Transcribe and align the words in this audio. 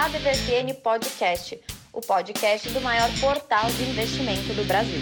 ADVFN 0.00 0.74
Podcast, 0.80 1.60
o 1.92 2.00
podcast 2.00 2.68
do 2.70 2.80
maior 2.80 3.10
portal 3.20 3.68
de 3.68 3.82
investimento 3.82 4.54
do 4.54 4.64
Brasil. 4.64 5.00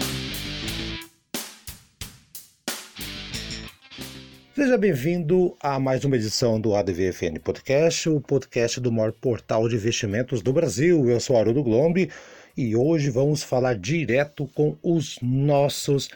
Seja 4.55 4.75
bem-vindo 4.75 5.55
a 5.61 5.79
mais 5.79 6.03
uma 6.03 6.15
edição 6.15 6.59
do 6.59 6.73
ADVFN 6.75 7.37
Podcast, 7.43 8.09
o 8.09 8.19
podcast 8.19 8.79
do 8.79 8.91
maior 8.91 9.11
portal 9.11 9.69
de 9.69 9.75
investimentos 9.75 10.41
do 10.41 10.51
Brasil. 10.51 11.07
Eu 11.07 11.19
sou 11.19 11.37
Haroldo 11.37 11.61
Glombi 11.61 12.09
e 12.57 12.75
hoje 12.75 13.11
vamos 13.11 13.43
falar 13.43 13.75
direto 13.75 14.49
com 14.55 14.79
os 14.81 15.19
nossos 15.21 16.09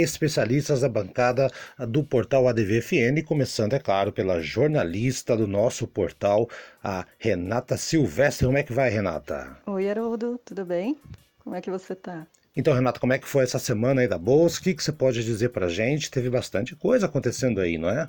especialistas 0.00 0.80
da 0.80 0.88
bancada 0.88 1.50
do 1.88 2.02
portal 2.02 2.48
ADVFN, 2.48 3.22
começando, 3.24 3.74
é 3.74 3.78
claro, 3.78 4.12
pela 4.12 4.40
jornalista 4.40 5.36
do 5.36 5.46
nosso 5.46 5.86
portal, 5.86 6.48
a 6.82 7.06
Renata 7.18 7.76
Silvestre. 7.76 8.46
Como 8.46 8.58
é 8.58 8.62
que 8.62 8.72
vai, 8.72 8.90
Renata? 8.90 9.56
Oi, 9.66 9.88
Haroldo, 9.88 10.40
tudo 10.44 10.64
bem? 10.64 10.96
Como 11.38 11.54
é 11.54 11.60
que 11.60 11.70
você 11.70 11.92
está? 11.92 12.26
Então, 12.56 12.72
Renata, 12.72 13.00
como 13.00 13.12
é 13.12 13.18
que 13.18 13.26
foi 13.26 13.42
essa 13.42 13.58
semana 13.58 14.00
aí 14.00 14.08
da 14.08 14.16
Bolsa? 14.18 14.60
O 14.60 14.62
que, 14.62 14.74
que 14.74 14.82
você 14.82 14.92
pode 14.92 15.24
dizer 15.24 15.48
para 15.48 15.66
a 15.66 15.70
gente? 15.70 16.10
Teve 16.10 16.30
bastante 16.30 16.76
coisa 16.76 17.06
acontecendo 17.06 17.60
aí, 17.60 17.76
não 17.76 17.90
é? 17.90 18.08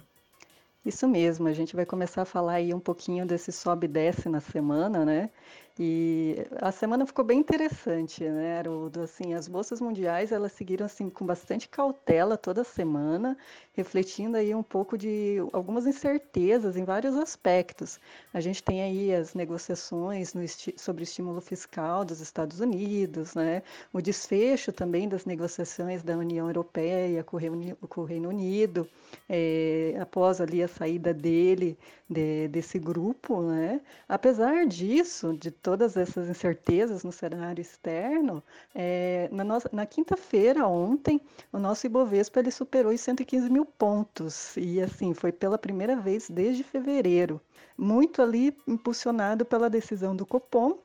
Isso 0.86 1.08
mesmo, 1.08 1.48
a 1.48 1.54
gente 1.54 1.76
vai 1.76 1.84
começar 1.84 2.22
a 2.22 2.26
falar 2.26 2.54
aí 2.54 2.72
um 2.72 2.80
pouquinho 2.80 3.26
desse 3.26 3.52
sobe 3.52 3.86
e 3.86 3.90
desce 3.90 4.30
na 4.30 4.40
semana, 4.40 5.04
né? 5.04 5.32
E 5.78 6.38
a 6.62 6.72
semana 6.72 7.06
ficou 7.06 7.26
bem 7.26 7.38
interessante, 7.38 8.24
né, 8.24 8.60
Haroldo? 8.60 9.02
Assim, 9.02 9.34
as 9.34 9.46
bolsas 9.46 9.82
mundiais, 9.82 10.32
elas 10.32 10.54
seguiram 10.54 10.86
assim 10.86 11.10
com 11.10 11.26
bastante 11.26 11.68
cautela 11.68 12.38
toda 12.38 12.64
semana, 12.64 13.38
refletindo 13.74 14.38
aí 14.38 14.56
um 14.56 14.64
pouco 14.64 14.98
de 14.98 15.36
algumas 15.52 15.86
incertezas 15.86 16.78
em 16.78 16.86
vários 16.86 17.18
aspectos. 17.18 18.00
A 18.34 18.40
gente 18.40 18.64
tem 18.64 18.84
aí 18.84 19.14
as 19.14 19.34
negociações 19.34 20.34
sobre 20.78 21.04
estímulo 21.04 21.42
fiscal 21.42 22.06
dos 22.06 22.22
Estados 22.22 22.62
Unidos, 22.62 23.36
né? 23.36 23.62
O 23.92 24.02
desfecho 24.02 24.72
também 24.72 25.10
das 25.10 25.26
negociações 25.26 26.02
da 26.04 26.18
União 26.18 26.48
Europeia 26.48 27.22
com 27.22 27.36
o 27.36 27.40
Reino, 27.40 27.76
com 27.90 28.02
o 28.02 28.06
Reino 28.06 28.30
Unido, 28.30 28.88
é, 29.28 29.98
após 30.00 30.40
ali 30.40 30.64
a 30.64 30.70
saída 30.70 31.14
dele 31.14 31.78
de, 32.10 32.48
desse 32.48 32.78
grupo, 32.80 33.42
né? 33.42 33.82
Apesar 34.08 34.66
disso, 34.66 35.34
de 35.34 35.52
todas 35.52 35.98
essas 35.98 36.30
incertezas 36.30 37.04
no 37.04 37.12
cenário 37.12 37.62
externo, 37.62 38.44
é, 38.74 39.30
na, 39.32 39.44
na 39.72 39.86
quinta-feira, 39.86 40.68
ontem, 40.68 41.20
o 41.52 41.60
nosso 41.60 41.86
Ibovespa 41.86 42.40
ele 42.40 42.52
superou 42.52 42.94
os 42.94 43.02
115 43.02 43.50
mil 43.50 43.66
pontos, 43.66 44.56
e 44.58 44.82
assim, 44.82 45.14
foi 45.14 45.32
pela 45.32 45.58
primeira 45.58 45.96
vez 45.96 46.30
desde 46.30 46.64
fevereiro, 46.64 47.42
muito 47.78 48.22
ali 48.22 48.56
impulsionado 48.68 49.46
pela 49.46 49.70
decisão 49.70 50.16
do 50.16 50.26
Copom, 50.26 50.78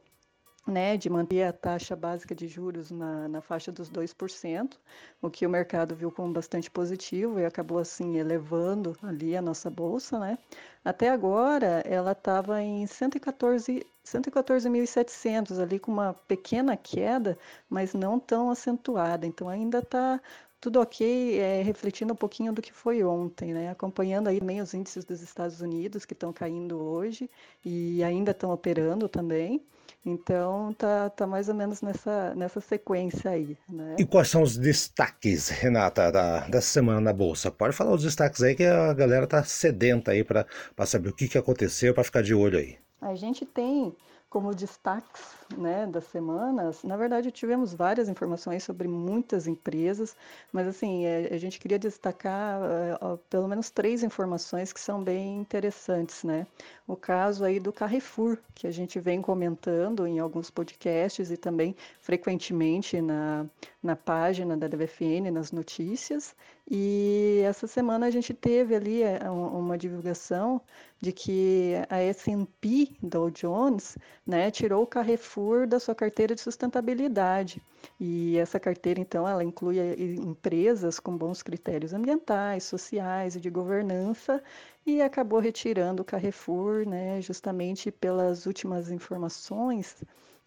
né, 0.71 0.97
de 0.97 1.11
manter 1.11 1.43
a 1.45 1.53
taxa 1.53 1.97
básica 1.97 2.35
de 2.35 2.47
juros 2.49 2.91
na, 2.91 3.29
na 3.29 3.41
faixa 3.41 3.73
dos 3.73 3.91
2%, 3.91 4.79
o 5.21 5.31
que 5.31 5.47
o 5.47 5.51
mercado 5.51 5.95
viu 5.95 6.11
como 6.11 6.33
bastante 6.33 6.71
positivo 6.71 7.41
e 7.41 7.45
acabou 7.45 7.79
assim 7.79 8.17
elevando 8.17 8.97
ali 9.03 9.37
a 9.37 9.43
nossa 9.43 9.69
bolsa, 9.69 10.19
né? 10.19 10.39
Até 10.85 11.11
agora 11.11 11.83
ela 11.85 12.13
estava 12.13 12.63
em 12.63 12.87
114 12.87 13.85
114.700 14.05 15.61
ali 15.61 15.79
com 15.79 15.93
uma 15.93 16.15
pequena 16.27 16.77
queda, 16.77 17.39
mas 17.69 17.95
não 17.95 18.19
tão 18.19 18.51
acentuada. 18.51 19.27
Então 19.27 19.49
ainda 19.49 19.79
está 19.79 20.21
tudo 20.61 20.81
ok, 20.81 21.39
é, 21.39 21.63
refletindo 21.63 22.13
um 22.13 22.17
pouquinho 22.17 22.53
do 22.53 22.61
que 22.61 22.73
foi 22.73 23.03
ontem, 23.03 23.55
né? 23.55 23.71
Acompanhando 23.71 24.29
aí 24.29 24.41
também 24.41 24.61
os 24.61 24.75
índices 24.75 25.05
dos 25.05 25.23
Estados 25.23 25.61
Unidos 25.61 26.05
que 26.05 26.13
estão 26.13 26.33
caindo 26.33 26.79
hoje 26.79 27.31
e 27.65 28.03
ainda 28.05 28.33
estão 28.33 28.51
operando 28.53 29.09
também. 29.09 29.65
Então 30.05 30.73
tá, 30.75 31.11
tá 31.11 31.27
mais 31.27 31.49
ou 31.49 31.55
menos 31.55 31.83
nessa, 31.83 32.35
nessa 32.35 32.61
sequência 32.61 33.31
aí. 33.31 33.57
Né? 33.69 33.97
E 33.99 34.05
quais 34.05 34.29
são 34.29 34.43
os 34.43 34.57
destaques, 34.57 35.49
Renata, 35.49 36.11
da, 36.11 36.49
da 36.49 36.61
semana 36.61 37.01
na 37.01 37.13
Bolsa? 37.13 37.51
Pode 37.51 37.77
falar 37.77 37.93
os 37.93 38.03
destaques 38.03 38.43
aí 38.43 38.55
que 38.55 38.65
a 38.65 38.95
galera 38.95 39.27
tá 39.27 39.45
sedenta 39.45 40.13
aí 40.13 40.25
para 40.25 40.47
saber 40.87 41.11
o 41.11 41.15
que, 41.15 41.29
que 41.29 41.39
aconteceu, 41.39 41.93
para 41.93 42.05
ficar 42.05 42.23
de 42.23 42.35
olho 42.35 42.59
aí. 42.59 42.79
A 43.01 43.15
gente 43.15 43.45
tem 43.45 43.95
como 44.29 44.55
destaques 44.55 45.40
né, 45.57 45.87
das 45.87 46.05
semanas, 46.05 46.83
na 46.83 46.97
verdade 46.97 47.31
tivemos 47.31 47.75
várias 47.75 48.09
informações 48.09 48.63
sobre 48.63 48.87
muitas 48.89 49.47
empresas, 49.47 50.17
mas 50.53 50.67
assim, 50.67 51.05
é, 51.05 51.29
a 51.33 51.39
gente 51.39 51.59
queria 51.59 51.79
destacar 51.79 52.61
uh, 52.61 53.19
pelo 53.29 53.49
menos 53.49 53.71
três 53.71 54.03
informações 54.03 54.73
que 54.73 54.81
são 54.81 55.03
bem 55.03 55.39
interessantes, 55.39 56.25
né? 56.25 56.47
O 56.87 56.97
caso 56.97 57.45
aí 57.45 57.61
do 57.61 57.73
Carrefour, 57.73 58.39
que 58.55 58.67
a 58.67 58.71
gente 58.71 58.99
vem 58.99 59.23
comentando 59.23 60.07
em 60.07 60.19
alguns 60.19 60.51
podcasts 60.51 61.31
e 61.31 61.37
também 61.37 61.77
frequentemente 62.01 63.01
na, 63.01 63.47
na 63.83 63.95
página 63.95 64.57
da 64.57 64.67
DVFN, 64.67 65.31
nas 65.33 65.53
notícias, 65.53 66.35
e 66.69 67.43
essa 67.45 67.67
semana 67.67 68.07
a 68.07 68.11
gente 68.11 68.33
teve 68.33 68.77
ali 68.77 69.03
é, 69.03 69.29
uma 69.29 69.77
divulgação 69.77 70.61
de 71.01 71.13
que 71.13 71.75
a 71.89 71.99
S&P 71.99 72.93
Dow 73.03 73.31
Jones 73.31 73.97
né, 74.27 74.51
tirou 74.51 74.85
o 74.85 74.87
Carrefour 74.87 75.40
da 75.67 75.81
sua 75.81 75.95
carteira 75.95 76.35
de 76.35 76.41
sustentabilidade. 76.41 77.63
E 77.99 78.37
essa 78.39 78.61
carteira, 78.61 79.01
então, 79.01 79.27
ela 79.27 79.43
inclui 79.45 79.79
eh, 79.79 79.95
empresas 80.15 81.01
com 81.01 81.17
bons 81.17 81.43
critérios 81.43 81.93
ambientais, 81.93 82.65
sociais 82.65 83.37
e 83.37 83.41
de 83.41 83.51
governança, 83.51 84.43
e 84.87 85.03
acabou 85.03 85.39
retirando 85.41 86.03
o 86.03 86.05
Carrefour, 86.05 86.87
né, 86.87 87.21
justamente 87.21 87.91
pelas 87.91 88.47
últimas 88.47 88.91
informações 88.91 89.97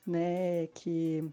né, 0.06 0.68
que 0.74 1.24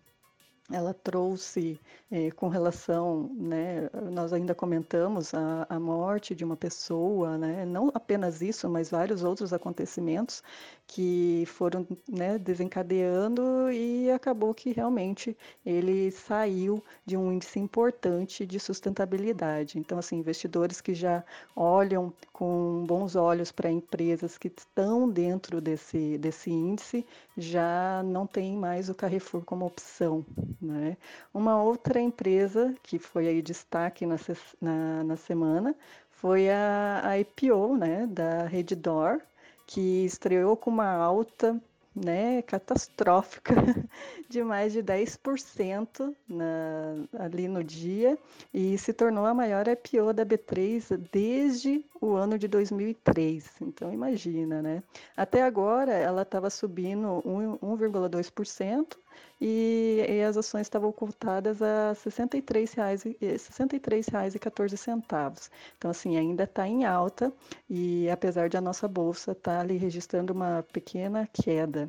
ela 0.73 0.95
trouxe 0.95 1.81
é, 2.11 2.31
com 2.31 2.49
relação, 2.49 3.31
né, 3.35 3.89
nós 4.11 4.33
ainda 4.33 4.55
comentamos 4.55 5.33
a, 5.35 5.67
a 5.69 5.79
morte 5.79 6.35
de 6.35 6.45
uma 6.45 6.57
pessoa, 6.57 7.39
né, 7.39 7.65
não 7.65 7.91
apenas 7.95 8.43
isso, 8.43 8.69
mas 8.69 8.91
vários 8.91 9.23
outros 9.23 9.53
acontecimentos 9.53 10.43
que 10.87 11.45
foram 11.47 11.87
né, 12.09 12.37
desencadeando 12.37 13.71
e 13.71 14.11
acabou 14.11 14.53
que 14.53 14.73
realmente 14.73 15.37
ele 15.65 16.11
saiu 16.11 16.83
de 17.07 17.17
um 17.17 17.33
índice 17.33 17.61
importante 17.61 18.45
de 18.45 18.59
sustentabilidade. 18.59 19.79
Então, 19.79 19.99
assim, 19.99 20.19
investidores 20.19 20.81
que 20.81 20.93
já 20.93 21.25
olham 21.55 22.13
com 22.33 22.85
bons 22.87 23.15
olhos 23.15 23.53
para 23.53 23.71
empresas 23.71 24.37
que 24.37 24.49
estão 24.49 25.09
dentro 25.09 25.61
desse, 25.61 26.19
desse 26.19 26.51
índice 26.51 27.07
já 27.37 28.03
não 28.03 28.27
tem 28.27 28.57
mais 28.57 28.89
o 28.89 28.95
Carrefour 28.95 29.45
como 29.45 29.67
opção. 29.67 30.25
Né? 30.61 30.97
Uma 31.33 31.63
outra 31.63 32.01
empresa 32.01 32.75
que 32.83 32.99
foi 32.99 33.29
aí 33.29 33.41
destaque 33.41 34.05
na, 34.05 34.17
na, 34.61 35.05
na 35.05 35.17
semana 35.17 35.75
foi 36.11 36.51
a, 36.51 37.01
a 37.03 37.19
IPO 37.19 37.77
né, 37.77 38.07
da 38.07 38.45
Reddor, 38.45 39.21
que 39.67 40.05
estreou 40.05 40.57
com 40.57 40.71
uma 40.71 40.93
alta 40.93 41.59
né, 41.95 42.43
catastrófica 42.43 43.55
de 44.29 44.43
mais 44.43 44.73
de 44.73 44.83
10% 44.83 46.15
na, 46.29 46.95
ali 47.19 47.49
no 47.49 47.65
dia 47.65 48.19
e 48.53 48.77
se 48.79 48.93
tornou 48.93 49.25
a 49.27 49.35
maior 49.35 49.67
IPO 49.67 50.13
da 50.13 50.25
B3 50.25 50.99
desde 51.11 51.85
o 52.01 52.15
ano 52.15 52.39
de 52.39 52.47
2003. 52.47 53.51
Então 53.61 53.93
imagina, 53.93 54.63
né? 54.63 54.83
Até 55.17 55.43
agora 55.43 55.93
ela 55.93 56.23
estava 56.23 56.49
subindo 56.49 57.23
1,2% 57.27 58.97
e, 59.41 60.05
e, 60.09 60.23
as 60.23 60.37
ações 60.37 60.63
estavam 60.63 60.93
cotadas 60.93 61.63
a 61.63 61.91
R$ 61.91 61.95
63,14. 61.95 63.17
R$ 63.21 63.39
63 63.39 64.81
centavos. 64.81 65.51
Então, 65.79 65.91
assim, 65.91 66.17
ainda 66.17 66.45
está 66.45 66.67
em 66.69 66.85
alta 66.85 67.33
e 67.69 68.09
apesar 68.11 68.49
de 68.49 68.57
a 68.57 68.61
nossa 68.61 68.87
bolsa 68.87 69.33
estar 69.33 69.57
tá 69.57 69.61
ali 69.61 69.77
registrando 69.77 70.33
uma 70.33 70.65
pequena 70.73 71.29
queda. 71.33 71.89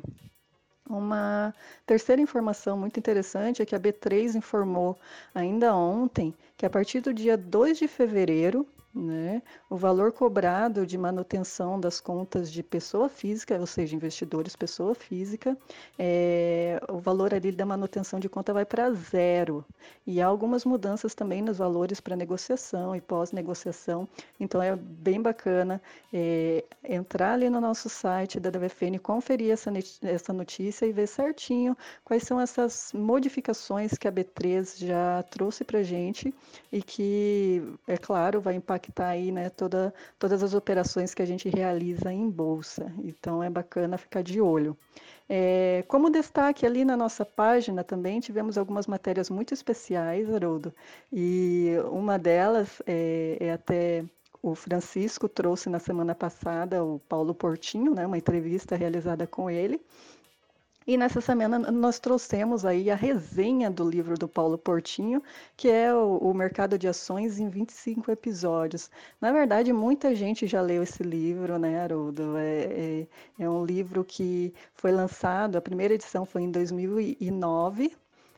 Uma 0.88 1.54
terceira 1.86 2.20
informação 2.20 2.76
muito 2.76 2.98
interessante 2.98 3.62
é 3.62 3.66
que 3.66 3.74
a 3.74 3.80
B3 3.80 4.34
informou 4.34 4.98
ainda 5.34 5.74
ontem 5.74 6.34
que 6.56 6.66
a 6.66 6.70
partir 6.70 7.00
do 7.00 7.14
dia 7.14 7.36
2 7.36 7.78
de 7.78 7.88
fevereiro 7.88 8.66
né? 8.94 9.42
O 9.70 9.76
valor 9.76 10.12
cobrado 10.12 10.86
de 10.86 10.98
manutenção 10.98 11.80
das 11.80 12.00
contas 12.00 12.52
de 12.52 12.62
pessoa 12.62 13.08
física, 13.08 13.58
ou 13.58 13.66
seja, 13.66 13.96
investidores 13.96 14.54
pessoa 14.54 14.94
física, 14.94 15.56
é, 15.98 16.78
o 16.90 16.98
valor 16.98 17.32
ali 17.32 17.50
da 17.50 17.64
manutenção 17.64 18.20
de 18.20 18.28
conta 18.28 18.52
vai 18.52 18.64
para 18.66 18.92
zero. 18.92 19.64
E 20.06 20.20
há 20.20 20.26
algumas 20.26 20.64
mudanças 20.64 21.14
também 21.14 21.40
nos 21.40 21.58
valores 21.58 22.00
para 22.00 22.14
negociação 22.14 22.94
e 22.94 23.00
pós-negociação. 23.00 24.06
Então 24.38 24.62
é 24.62 24.76
bem 24.76 25.20
bacana 25.22 25.80
é, 26.12 26.64
entrar 26.84 27.32
ali 27.32 27.48
no 27.48 27.60
nosso 27.60 27.88
site 27.88 28.38
da 28.38 28.50
WFN, 28.50 28.98
conferir 29.02 29.52
essa, 29.52 29.70
essa 30.02 30.32
notícia 30.32 30.84
e 30.84 30.92
ver 30.92 31.06
certinho 31.06 31.76
quais 32.04 32.24
são 32.24 32.40
essas 32.40 32.92
modificações 32.92 33.96
que 33.96 34.06
a 34.06 34.12
B3 34.12 34.84
já 34.84 35.22
trouxe 35.24 35.64
para 35.64 35.82
gente 35.82 36.34
e 36.70 36.82
que, 36.82 37.62
é 37.86 37.96
claro, 37.96 38.40
vai 38.40 38.54
impactar 38.54 38.81
impactar 38.82 39.08
aí, 39.08 39.30
né, 39.30 39.48
toda, 39.50 39.94
todas 40.18 40.42
as 40.42 40.54
operações 40.54 41.14
que 41.14 41.22
a 41.22 41.26
gente 41.26 41.48
realiza 41.48 42.12
em 42.12 42.28
bolsa. 42.28 42.92
Então 43.04 43.42
é 43.42 43.48
bacana 43.48 43.96
ficar 43.96 44.22
de 44.22 44.40
olho. 44.40 44.76
É, 45.28 45.84
como 45.88 46.10
destaque 46.10 46.66
ali 46.66 46.84
na 46.84 46.96
nossa 46.96 47.24
página 47.24 47.84
também 47.84 48.20
tivemos 48.20 48.58
algumas 48.58 48.86
matérias 48.86 49.30
muito 49.30 49.54
especiais, 49.54 50.32
Haroldo, 50.32 50.74
e 51.12 51.72
uma 51.90 52.18
delas 52.18 52.82
é, 52.86 53.38
é 53.40 53.52
até 53.52 54.04
o 54.42 54.54
Francisco 54.54 55.28
trouxe 55.28 55.70
na 55.70 55.78
semana 55.78 56.14
passada 56.14 56.84
o 56.84 56.98
Paulo 57.08 57.32
Portinho, 57.32 57.94
né, 57.94 58.04
uma 58.04 58.18
entrevista 58.18 58.74
realizada 58.74 59.26
com 59.26 59.48
ele, 59.48 59.80
e 60.86 60.96
nessa 60.96 61.20
semana 61.20 61.58
nós 61.70 61.98
trouxemos 61.98 62.64
aí 62.64 62.90
a 62.90 62.94
resenha 62.94 63.70
do 63.70 63.88
livro 63.88 64.18
do 64.18 64.28
Paulo 64.28 64.58
Portinho, 64.58 65.22
que 65.56 65.68
é 65.68 65.94
o, 65.94 66.18
o, 66.18 66.34
Mercado 66.34 66.78
de 66.78 66.88
Ações 66.88 67.38
em 67.38 67.48
25 67.48 68.10
episódios. 68.10 68.90
Na 69.20 69.32
verdade, 69.32 69.72
muita 69.72 70.14
gente 70.14 70.46
já 70.46 70.60
leu 70.60 70.82
esse 70.82 71.02
livro, 71.02 71.58
né, 71.58 71.80
Haroldo? 71.80 72.36
É, 72.36 72.62
é, 72.64 73.06
é 73.40 73.48
um 73.48 73.64
livro 73.64 74.04
que 74.04 74.52
foi 74.74 74.92
lançado, 74.92 75.56
a 75.56 75.60
primeira 75.60 75.94
edição 75.94 76.24
foi 76.24 76.42
em 76.42 76.50
2009, 76.50 77.92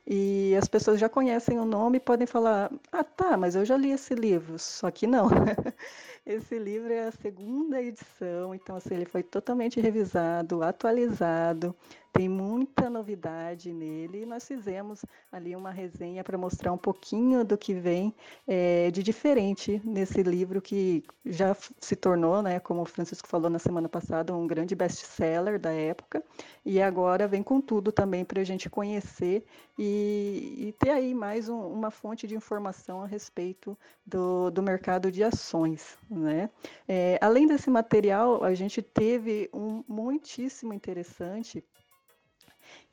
e 0.07 0.55
as 0.57 0.69
pessoas 0.69 1.01
já 1.01 1.09
conhecem 1.09 1.59
o 1.59 1.65
nome 1.65 1.97
e 1.97 2.01
podem 2.01 2.27
falar: 2.27 2.71
ah, 2.93 3.05
tá, 3.05 3.37
mas 3.37 3.55
eu 3.55 3.65
já 3.65 3.77
li 3.77 3.91
esse 3.91 4.15
livro. 4.15 4.59
Só 4.59 4.91
que 4.91 5.07
não. 5.07 5.29
esse 6.27 6.59
livro 6.59 6.93
é 6.93 7.07
a 7.07 7.13
segunda 7.13 7.81
edição, 7.81 8.55
então 8.55 8.77
assim, 8.77 8.95
ele 8.95 9.07
foi 9.07 9.23
totalmente 9.23 9.81
revisado, 9.81 10.63
atualizado, 10.63 11.75
tem 12.15 12.29
muita 12.29 12.89
novidade 12.89 13.73
nele 13.73 14.23
e 14.23 14.27
nós 14.27 14.47
fizemos 14.47 15.05
ali 15.33 15.57
uma 15.57 15.73
resenha 15.73 16.23
para 16.23 16.39
mostrar 16.39 16.73
um 16.73 16.79
pouquinho 16.79 17.45
do 17.45 17.59
que 17.59 17.75
vem 17.75 18.15
é, 18.47 18.89
de 18.93 19.03
diferente 19.03 19.83
nesse 19.85 20.23
livro 20.23 20.63
que 20.63 21.03
já 21.27 21.57
se 21.81 21.97
tornou, 21.97 22.41
né, 22.41 22.61
como 22.61 22.83
o 22.83 22.85
Francisco 22.85 23.27
falou 23.27 23.51
na 23.51 23.59
semana 23.59 23.89
passada, 23.89 24.33
um 24.33 24.47
grande 24.47 24.77
best-seller 24.77 25.59
da 25.59 25.73
época 25.73 26.23
e 26.65 26.81
agora 26.81 27.27
vem 27.27 27.43
com 27.43 27.61
tudo 27.61 27.91
também 27.91 28.25
para 28.25 28.41
a 28.41 28.45
gente 28.45 28.71
conhecer 28.71 29.45
e, 29.77 30.69
e, 30.69 30.73
ter 30.79 30.91
aí 30.91 31.13
mais 31.13 31.49
um, 31.49 31.67
uma 31.67 31.91
fonte 31.91 32.29
de 32.29 32.37
informação 32.37 33.03
a 33.03 33.07
respeito 33.07 33.77
do, 34.07 34.53
do 34.53 34.63
mercado 34.63 35.11
de 35.11 35.25
ações. 35.25 35.99
Né? 36.09 36.49
É, 36.87 37.19
além 37.21 37.49
desse 37.49 37.69
material, 37.69 38.45
a 38.45 38.55
gente 38.55 38.81
teve 38.81 39.51
um 39.53 39.83
muitíssimo 39.89 40.73
interessante 40.73 41.65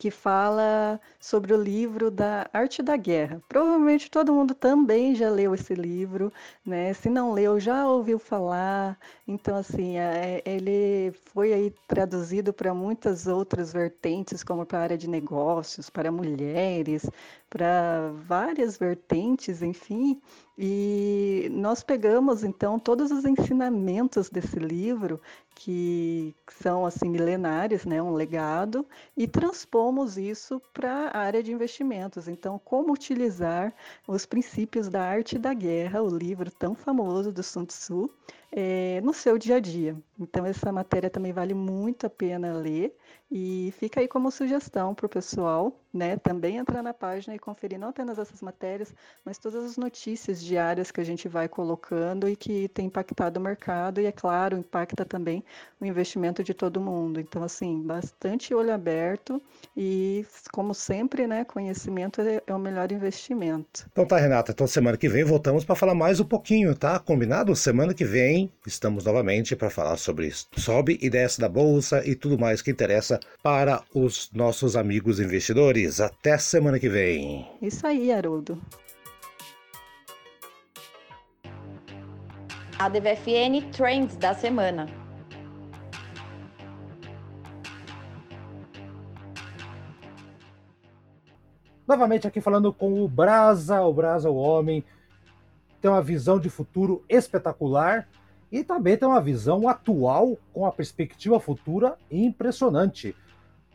que 0.02 0.10
fala 0.10 1.00
sobre 1.20 1.54
o 1.54 1.62
livro 1.62 2.10
da 2.10 2.50
Arte 2.52 2.82
da 2.82 2.98
Guerra. 2.98 3.40
Provavelmente 3.48 4.10
todo 4.10 4.34
mundo 4.34 4.56
também 4.56 5.14
já 5.14 5.30
leu 5.30 5.54
esse 5.54 5.76
livro, 5.76 6.34
né? 6.66 6.92
Se 6.92 7.08
não 7.08 7.34
leu, 7.34 7.60
já 7.60 7.88
ouviu 7.88 8.18
falar. 8.18 8.98
Então, 9.28 9.56
assim, 9.56 10.00
é, 10.00 10.42
ele 10.44 11.12
foi 11.32 11.54
aí 11.54 11.72
traduzido 11.88 12.52
para 12.52 12.74
muitas 12.74 13.28
outras 13.28 13.72
vertentes, 13.72 14.44
como 14.44 14.66
para 14.66 14.80
a 14.80 14.82
área 14.82 14.98
de 14.98 15.08
negócios, 15.08 15.88
para 15.88 16.12
mulheres, 16.12 17.08
para 17.48 18.12
várias 18.26 18.80
vertentes, 18.80 19.62
enfim. 19.62 20.20
E 20.64 21.50
nós 21.52 21.82
pegamos 21.82 22.44
então 22.44 22.78
todos 22.78 23.10
os 23.10 23.26
ensinamentos 23.26 24.30
desse 24.30 24.60
livro 24.60 25.20
que 25.56 26.36
são 26.48 26.86
assim 26.86 27.10
milenares, 27.10 27.84
né, 27.84 28.00
um 28.00 28.14
legado, 28.14 28.86
e 29.18 29.28
transpomos 29.28 30.20
isso 30.20 30.62
para 30.72 31.08
a 31.08 31.18
área 31.18 31.42
de 31.42 31.52
investimentos. 31.52 32.28
Então, 32.28 32.62
como 32.64 32.94
utilizar 32.94 33.74
os 34.08 34.24
princípios 34.28 34.88
da 34.88 35.02
arte 35.02 35.40
da 35.40 35.52
guerra, 35.52 36.04
o 36.04 36.16
livro 36.16 36.52
tão 36.52 36.76
famoso 36.76 37.32
do 37.32 37.42
Sun 37.42 37.66
Tzu, 37.66 38.08
é, 38.52 39.02
no 39.02 39.16
seu 39.16 39.40
dia 39.40 39.56
a 39.56 39.60
dia. 39.60 39.98
Então, 40.20 40.46
essa 40.46 40.72
matéria 40.72 41.10
também 41.10 41.34
vale 41.34 41.56
muito 41.56 42.06
a 42.06 42.10
pena 42.10 42.54
ler 42.54 42.96
e 43.32 43.74
fica 43.80 44.02
aí 44.02 44.08
como 44.10 44.30
sugestão 44.30 44.94
para 44.94 45.06
o 45.06 45.10
pessoal, 45.10 45.74
né? 45.94 46.18
Também 46.18 46.58
entrar 46.58 46.84
na 46.84 46.94
página 46.94 47.34
e 47.34 47.40
conferir 47.40 47.80
não 47.80 47.90
apenas 47.90 48.20
essas 48.20 48.42
matérias, 48.42 48.94
mas 49.24 49.38
todas 49.38 49.64
as 49.64 49.78
notícias 49.78 50.42
diárias 50.42 50.92
que 50.92 51.00
a 51.00 51.04
gente 51.04 51.30
vai 51.30 51.48
colocando 51.48 52.28
e 52.28 52.36
que 52.36 52.68
tem 52.70 52.88
impactado 52.88 53.40
o 53.40 53.44
mercado 53.44 54.02
e, 54.02 54.06
é 54.06 54.12
claro, 54.12 54.58
impacta 54.58 55.06
também 55.06 55.44
o 55.80 55.86
investimento 55.86 56.44
de 56.44 56.54
todo 56.54 56.82
mundo. 56.82 57.22
Então, 57.22 57.42
assim, 57.44 57.82
bastante 57.82 58.54
olho 58.54 58.74
aberto 58.74 59.42
e, 59.78 60.26
como 60.52 60.74
sempre, 60.74 61.26
né? 61.26 61.46
Conhecimento 61.46 62.20
é, 62.22 62.42
é 62.46 62.54
o 62.54 62.60
melhor 62.60 62.92
investimento. 62.92 63.88
Então 63.92 64.06
tá, 64.06 64.18
Renata. 64.18 64.52
Então 64.52 64.68
semana 64.68 64.98
que 64.98 65.08
vem 65.08 65.24
voltamos 65.24 65.64
para 65.64 65.76
falar 65.76 65.96
mais 65.96 66.20
um 66.20 66.26
pouquinho, 66.26 66.76
tá? 66.76 67.00
Combinado? 67.00 67.56
Semana 67.56 67.94
que 67.94 68.04
vem 68.04 68.52
estamos 68.68 69.06
novamente 69.06 69.56
para 69.56 69.70
falar 69.70 69.98
sobre. 69.98 70.32
Sobe 70.58 70.98
e 71.02 71.10
desce 71.10 71.40
da 71.40 71.50
bolsa 71.50 72.06
e 72.08 72.16
tudo 72.16 72.38
mais 72.38 72.62
que 72.62 72.72
interessa 72.72 73.01
para 73.42 73.84
os 73.94 74.30
nossos 74.34 74.76
amigos 74.76 75.20
investidores. 75.20 76.00
Até 76.00 76.38
semana 76.38 76.80
que 76.80 76.90
vem. 76.90 77.48
Isso 77.62 77.86
aí, 77.86 78.12
Haroldo. 78.12 78.62
A 82.78 82.90
DVFN 82.90 83.72
Trends 83.72 84.16
da 84.18 84.34
semana. 84.34 84.88
Novamente 91.88 92.26
aqui 92.26 92.40
falando 92.40 92.72
com 92.72 93.04
o 93.04 93.08
Brasa, 93.08 93.82
o 93.82 93.94
Brasa, 93.94 94.30
o 94.30 94.36
homem, 94.36 94.84
tem 95.82 95.92
uma 95.92 96.02
visão 96.02 96.40
de 96.40 96.50
futuro 96.50 97.04
espetacular 97.10 98.08
e 98.52 98.64
também 98.64 98.98
tem 98.98 99.08
uma 99.08 99.22
visão 99.22 99.68
atual 99.68 100.38
com 100.54 100.66
a 100.66 100.72
perspectiva 100.72 101.40
futura 101.40 101.98
impressionante. 102.12 103.16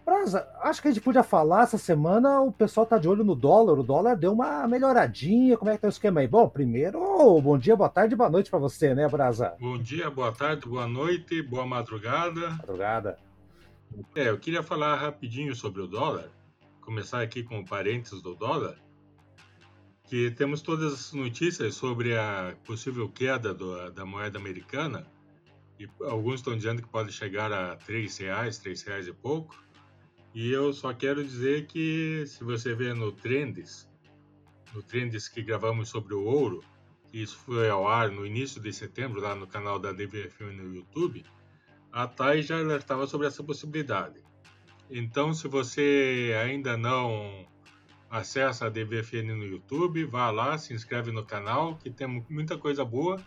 Praza, 0.04 0.48
acho 0.62 0.80
que 0.80 0.86
a 0.86 0.90
gente 0.92 1.02
podia 1.02 1.24
falar 1.24 1.64
essa 1.64 1.78
semana, 1.78 2.40
o 2.40 2.52
pessoal 2.52 2.86
tá 2.86 2.96
de 2.96 3.08
olho 3.08 3.24
no 3.24 3.34
dólar, 3.34 3.76
o 3.76 3.82
dólar 3.82 4.14
deu 4.14 4.32
uma 4.32 4.64
melhoradinha, 4.68 5.56
como 5.56 5.68
é 5.68 5.74
que 5.74 5.80
tá 5.80 5.88
o 5.88 5.90
esquema 5.90 6.20
aí? 6.20 6.28
Bom, 6.28 6.48
primeiro, 6.48 7.00
bom 7.40 7.58
dia, 7.58 7.74
boa 7.74 7.88
tarde, 7.88 8.14
boa 8.14 8.30
noite 8.30 8.48
para 8.48 8.60
você, 8.60 8.94
né, 8.94 9.08
Brasa? 9.08 9.56
Bom 9.58 9.76
dia, 9.76 10.08
boa 10.08 10.30
tarde, 10.30 10.68
boa 10.68 10.86
noite, 10.86 11.42
boa 11.42 11.66
madrugada. 11.66 12.50
Madrugada. 12.50 13.18
É, 14.14 14.28
eu 14.28 14.38
queria 14.38 14.62
falar 14.62 14.94
rapidinho 14.94 15.56
sobre 15.56 15.82
o 15.82 15.88
dólar, 15.88 16.28
começar 16.80 17.20
aqui 17.20 17.42
com 17.42 17.64
parênteses 17.64 18.22
do 18.22 18.34
dólar 18.36 18.76
que 20.06 20.30
temos 20.30 20.62
todas 20.62 20.92
as 20.92 21.12
notícias 21.12 21.74
sobre 21.74 22.16
a 22.16 22.56
possível 22.64 23.08
queda 23.08 23.52
do, 23.52 23.90
da 23.90 24.04
moeda 24.06 24.38
americana 24.38 25.06
e 25.78 25.88
alguns 26.02 26.36
estão 26.36 26.56
dizendo 26.56 26.80
que 26.80 26.88
pode 26.88 27.12
chegar 27.12 27.52
a 27.52 27.76
três 27.76 28.16
reais, 28.16 28.58
três 28.58 28.82
reais 28.82 29.06
e 29.06 29.12
pouco. 29.12 29.62
E 30.34 30.50
eu 30.50 30.72
só 30.72 30.92
quero 30.94 31.24
dizer 31.24 31.66
que 31.66 32.24
se 32.26 32.44
você 32.44 32.74
vê 32.74 32.94
no 32.94 33.12
Trends, 33.12 33.88
no 34.74 34.82
Trends 34.82 35.28
que 35.28 35.42
gravamos 35.42 35.88
sobre 35.88 36.14
o 36.14 36.24
ouro, 36.24 36.62
isso 37.12 37.36
foi 37.38 37.68
ao 37.68 37.86
ar 37.88 38.10
no 38.10 38.26
início 38.26 38.60
de 38.60 38.72
setembro 38.72 39.20
lá 39.20 39.34
no 39.34 39.46
canal 39.46 39.78
da 39.78 39.92
DVFM 39.92 40.52
no 40.56 40.74
YouTube, 40.74 41.24
a 41.90 42.06
TAI 42.06 42.42
já 42.42 42.58
alertava 42.58 43.06
sobre 43.06 43.26
essa 43.26 43.42
possibilidade. 43.42 44.20
Então, 44.90 45.34
se 45.34 45.48
você 45.48 46.34
ainda 46.42 46.76
não 46.76 47.46
Acesse 48.16 48.64
a 48.64 48.70
DVFN 48.70 49.36
no 49.36 49.44
YouTube, 49.44 50.04
vá 50.04 50.30
lá, 50.30 50.56
se 50.56 50.72
inscreve 50.72 51.12
no 51.12 51.22
canal, 51.22 51.76
que 51.76 51.90
tem 51.90 52.24
muita 52.30 52.56
coisa 52.56 52.82
boa. 52.82 53.20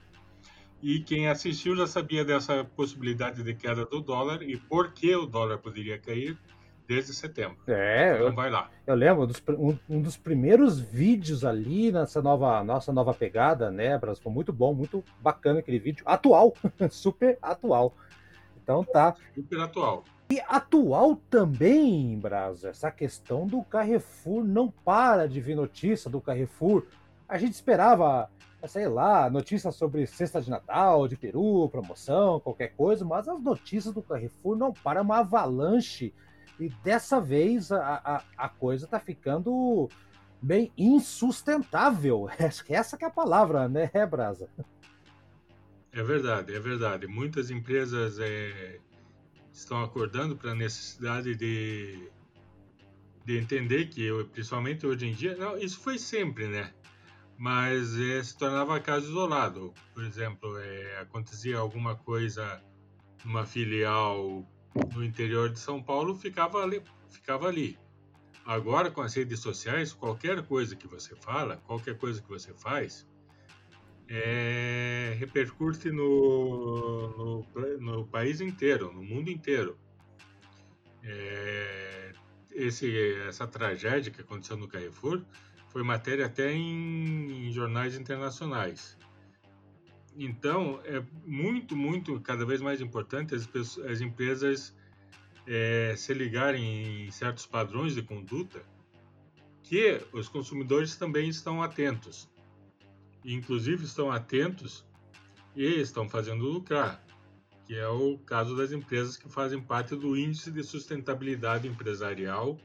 E 0.82 1.00
quem 1.02 1.28
assistiu 1.28 1.76
já 1.76 1.86
sabia 1.86 2.26
dessa 2.26 2.64
possibilidade 2.64 3.44
de 3.44 3.54
queda 3.54 3.86
do 3.86 4.02
dólar 4.02 4.42
e 4.42 4.58
por 4.58 4.92
que 4.92 5.16
o 5.16 5.28
dólar 5.28 5.60
poderia 5.60 6.00
cair 6.00 6.36
desde 6.88 7.14
setembro. 7.14 7.58
É, 7.68 8.16
então 8.16 8.34
vai 8.34 8.50
lá. 8.50 8.72
Eu 8.88 8.96
lembro 8.96 9.28
dos, 9.28 9.44
um, 9.50 9.78
um, 9.88 10.02
dos 10.02 10.18
primeiros 10.18 10.80
vídeos 10.80 11.46
ali 11.46 11.92
nessa 11.92 12.20
nova 12.20 12.64
nossa 12.64 12.92
nova 12.92 13.14
pegada, 13.14 13.70
né, 13.70 13.96
Bras? 13.96 14.18
Foi 14.18 14.32
muito 14.32 14.52
bom, 14.52 14.74
muito 14.74 15.04
bacana 15.22 15.60
aquele 15.60 15.78
vídeo. 15.78 16.04
Atual, 16.04 16.56
super 16.90 17.38
atual. 17.44 17.96
Então 18.64 18.84
tá. 18.84 19.16
Super 19.36 19.60
atual. 19.60 20.04
E 20.32 20.40
atual 20.48 21.16
também, 21.28 22.20
Brasa, 22.20 22.70
essa 22.70 22.92
questão 22.92 23.48
do 23.48 23.64
Carrefour 23.64 24.44
não 24.44 24.70
para 24.70 25.28
de 25.28 25.42
vir 25.42 25.56
notícia 25.56 26.08
do 26.08 26.22
Carrefour. 26.22 26.86
A 27.28 27.36
gente 27.40 27.54
esperava, 27.54 28.30
sei 28.68 28.88
lá, 28.88 29.28
notícias 29.28 29.76
sobre 29.76 30.06
cesta 30.06 30.40
de 30.40 30.48
Natal, 30.48 31.08
de 31.08 31.18
Peru, 31.18 31.68
promoção, 31.70 32.40
qualquer 32.40 32.76
coisa, 32.76 33.04
mas 33.04 33.28
as 33.28 33.42
notícias 33.42 33.92
do 33.92 34.04
Carrefour 34.04 34.56
não 34.56 34.72
param, 34.72 35.02
uma 35.02 35.22
avalanche. 35.22 36.14
E 36.60 36.70
dessa 36.84 37.20
vez 37.20 37.72
a, 37.72 38.00
a, 38.06 38.24
a 38.38 38.50
coisa 38.50 38.86
tá 38.86 39.00
ficando 39.00 39.90
bem 40.40 40.72
insustentável. 40.78 42.30
Essa 42.38 42.96
que 42.96 43.04
é 43.04 43.08
a 43.08 43.12
palavra, 43.12 43.68
né, 43.68 43.90
Brasa? 44.08 44.48
É 45.92 46.04
verdade, 46.04 46.54
é 46.54 46.60
verdade. 46.60 47.08
Muitas 47.08 47.50
empresas 47.50 48.20
é, 48.20 48.80
estão 49.54 49.84
acordando 49.84 50.36
para 50.36 50.52
a 50.52 50.56
necessidade 50.56 51.36
de, 51.36 52.10
de 53.26 53.38
entender 53.38 53.90
que, 53.90 54.10
principalmente 54.32 54.86
hoje 54.86 55.08
em 55.08 55.14
dia, 55.14 55.36
não, 55.36 55.58
isso 55.58 55.80
foi 55.80 55.98
sempre, 55.98 56.48
né? 56.48 56.74
mas 57.40 57.98
é, 57.98 58.22
se 58.22 58.38
tornava 58.38 58.82
caso 58.82 59.08
isolado. 59.08 59.74
Por 59.94 60.04
exemplo, 60.04 60.58
é, 60.60 61.00
acontecia 61.00 61.58
alguma 61.58 61.96
coisa 61.96 62.62
numa 63.24 63.46
filial 63.46 64.46
no 64.94 65.04
interior 65.04 65.50
de 65.50 65.58
São 65.58 65.82
Paulo, 65.82 66.14
ficava 66.14 66.62
ali, 66.62 66.84
ficava 67.10 67.48
ali. 67.48 67.80
Agora, 68.46 68.92
com 68.92 69.02
as 69.02 69.14
redes 69.14 69.40
sociais, 69.40 69.94
qualquer 69.94 70.46
coisa 70.48 70.76
que 70.76 70.86
você 70.86 71.16
fala, 71.16 71.58
qualquer 71.66 71.98
coisa 71.98 72.22
que 72.22 72.28
você 72.28 72.54
faz, 72.54 73.08
é, 74.10 75.16
repercute 75.20 75.92
no, 75.92 77.46
no, 77.56 77.80
no, 77.80 78.08
país 78.08 78.42
inteiro, 78.42 78.92
no 78.92 79.04
mundo 79.04 79.30
inteiro. 79.30 79.78
É, 81.04 82.12
esse, 82.52 82.92
essa 83.28 83.48
tragédia 83.48 84.12
que 84.12 84.22
aconteceu 84.22 84.58
no 84.58 84.68
Carrefour 84.68 85.22
foi 85.70 85.84
matéria 85.84 86.26
até 86.26 86.52
em, 86.52 87.48
em 87.48 87.52
jornais 87.52 87.96
internacionais. 87.96 88.98
Então, 90.18 90.82
é 90.84 91.04
muito, 91.24 91.76
muito, 91.76 92.20
cada 92.20 92.44
vez 92.46 92.60
mais 92.60 92.82
importante 92.82 93.36
as, 93.36 93.48
as 93.78 94.02
empresas 94.02 94.76
é, 95.48 95.94
se 95.96 96.14
ligarem 96.14 97.06
em 97.06 97.12
certos 97.12 97.46
padrões 97.46 97.94
de 97.94 98.02
conduta 98.02 98.62
que 99.64 100.02
os 100.12 100.28
consumidores 100.28 100.96
também 100.96 101.30
estão 101.30 101.62
atentos. 101.62 102.28
Inclusive 103.24 103.84
estão 103.84 104.12
atentos 104.12 104.86
e 105.56 105.66
estão 105.66 106.08
fazendo 106.08 106.46
lucrar, 106.46 107.04
que 107.66 107.76
é 107.76 107.88
o 107.88 108.18
caso 108.20 108.56
das 108.56 108.72
empresas 108.72 109.18
que 109.18 109.30
fazem 109.30 109.62
parte 109.62 109.96
do 109.96 110.18
Índice 110.18 110.52
de 110.52 110.64
Sustentabilidade 110.64 111.68
Empresarial 111.68 112.58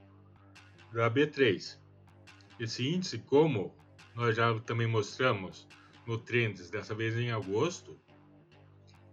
da 0.93 1.11
B3. 1.11 1.79
Esse 2.59 2.87
índice, 2.87 3.19
como 3.19 3.75
nós 4.15 4.37
já 4.37 4.59
também 4.61 4.87
mostramos 4.87 5.67
no 6.07 6.19
Trends, 6.19 6.71
dessa 6.71 6.95
vez 6.95 7.17
em 7.17 7.33
agosto, 7.33 7.99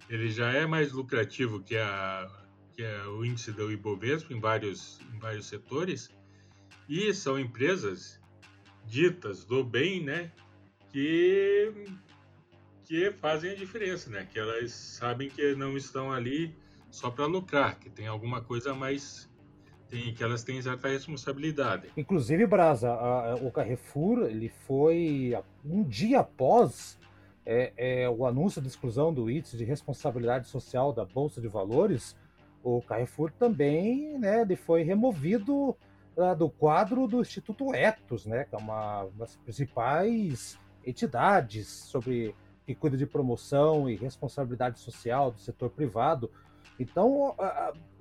ele 0.07 0.29
já 0.29 0.51
é 0.51 0.65
mais 0.65 0.91
lucrativo 0.91 1.61
que, 1.61 1.75
a, 1.77 2.29
que 2.75 2.85
a, 2.85 3.09
o 3.09 3.25
índice 3.25 3.51
do 3.51 3.71
Ibovespa 3.71 4.33
em 4.33 4.39
vários, 4.39 4.99
em 5.13 5.17
vários 5.17 5.47
setores, 5.47 6.09
e 6.87 7.13
são 7.13 7.39
empresas 7.39 8.19
ditas 8.85 9.45
do 9.45 9.63
bem, 9.63 10.03
né, 10.03 10.31
que, 10.91 11.73
que 12.83 13.11
fazem 13.11 13.51
a 13.51 13.55
diferença, 13.55 14.09
né, 14.09 14.27
que 14.31 14.39
elas 14.39 14.71
sabem 14.71 15.29
que 15.29 15.55
não 15.55 15.77
estão 15.77 16.11
ali 16.11 16.55
só 16.89 17.09
para 17.09 17.25
lucrar, 17.25 17.79
que 17.79 17.89
tem 17.89 18.07
alguma 18.07 18.41
coisa 18.41 18.73
mais 18.73 19.29
tem, 19.87 20.13
que 20.13 20.23
elas 20.23 20.43
têm 20.43 20.61
certa 20.61 20.87
responsabilidade. 20.87 21.89
Inclusive, 21.97 22.45
Brasa, 22.45 22.89
a, 22.89 23.31
a, 23.31 23.35
o 23.35 23.51
Carrefour 23.51 24.23
ele 24.23 24.49
foi 24.49 25.37
um 25.65 25.83
dia 25.83 26.21
após 26.21 26.97
é, 27.45 27.73
é, 27.75 28.09
o 28.09 28.25
anúncio 28.25 28.61
da 28.61 28.67
exclusão 28.67 29.13
do 29.13 29.29
índice 29.29 29.57
de 29.57 29.65
responsabilidade 29.65 30.47
social 30.47 30.93
da 30.93 31.03
Bolsa 31.03 31.41
de 31.41 31.47
Valores, 31.47 32.15
o 32.63 32.81
Carrefour 32.81 33.31
também 33.31 34.17
né, 34.19 34.41
ele 34.41 34.55
foi 34.55 34.83
removido 34.83 35.75
uh, 36.15 36.35
do 36.37 36.49
quadro 36.49 37.07
do 37.07 37.21
Instituto 37.21 37.73
Etos, 37.73 38.25
né, 38.25 38.45
que 38.45 38.55
é 38.55 38.57
uma 38.57 39.07
das 39.17 39.35
principais 39.37 40.57
entidades 40.85 41.67
sobre 41.67 42.35
que 42.65 42.75
cuida 42.75 42.97
de 42.97 43.05
promoção 43.05 43.89
e 43.89 43.95
responsabilidade 43.95 44.79
social 44.79 45.31
do 45.31 45.39
setor 45.39 45.69
privado. 45.69 46.31
Então, 46.79 47.35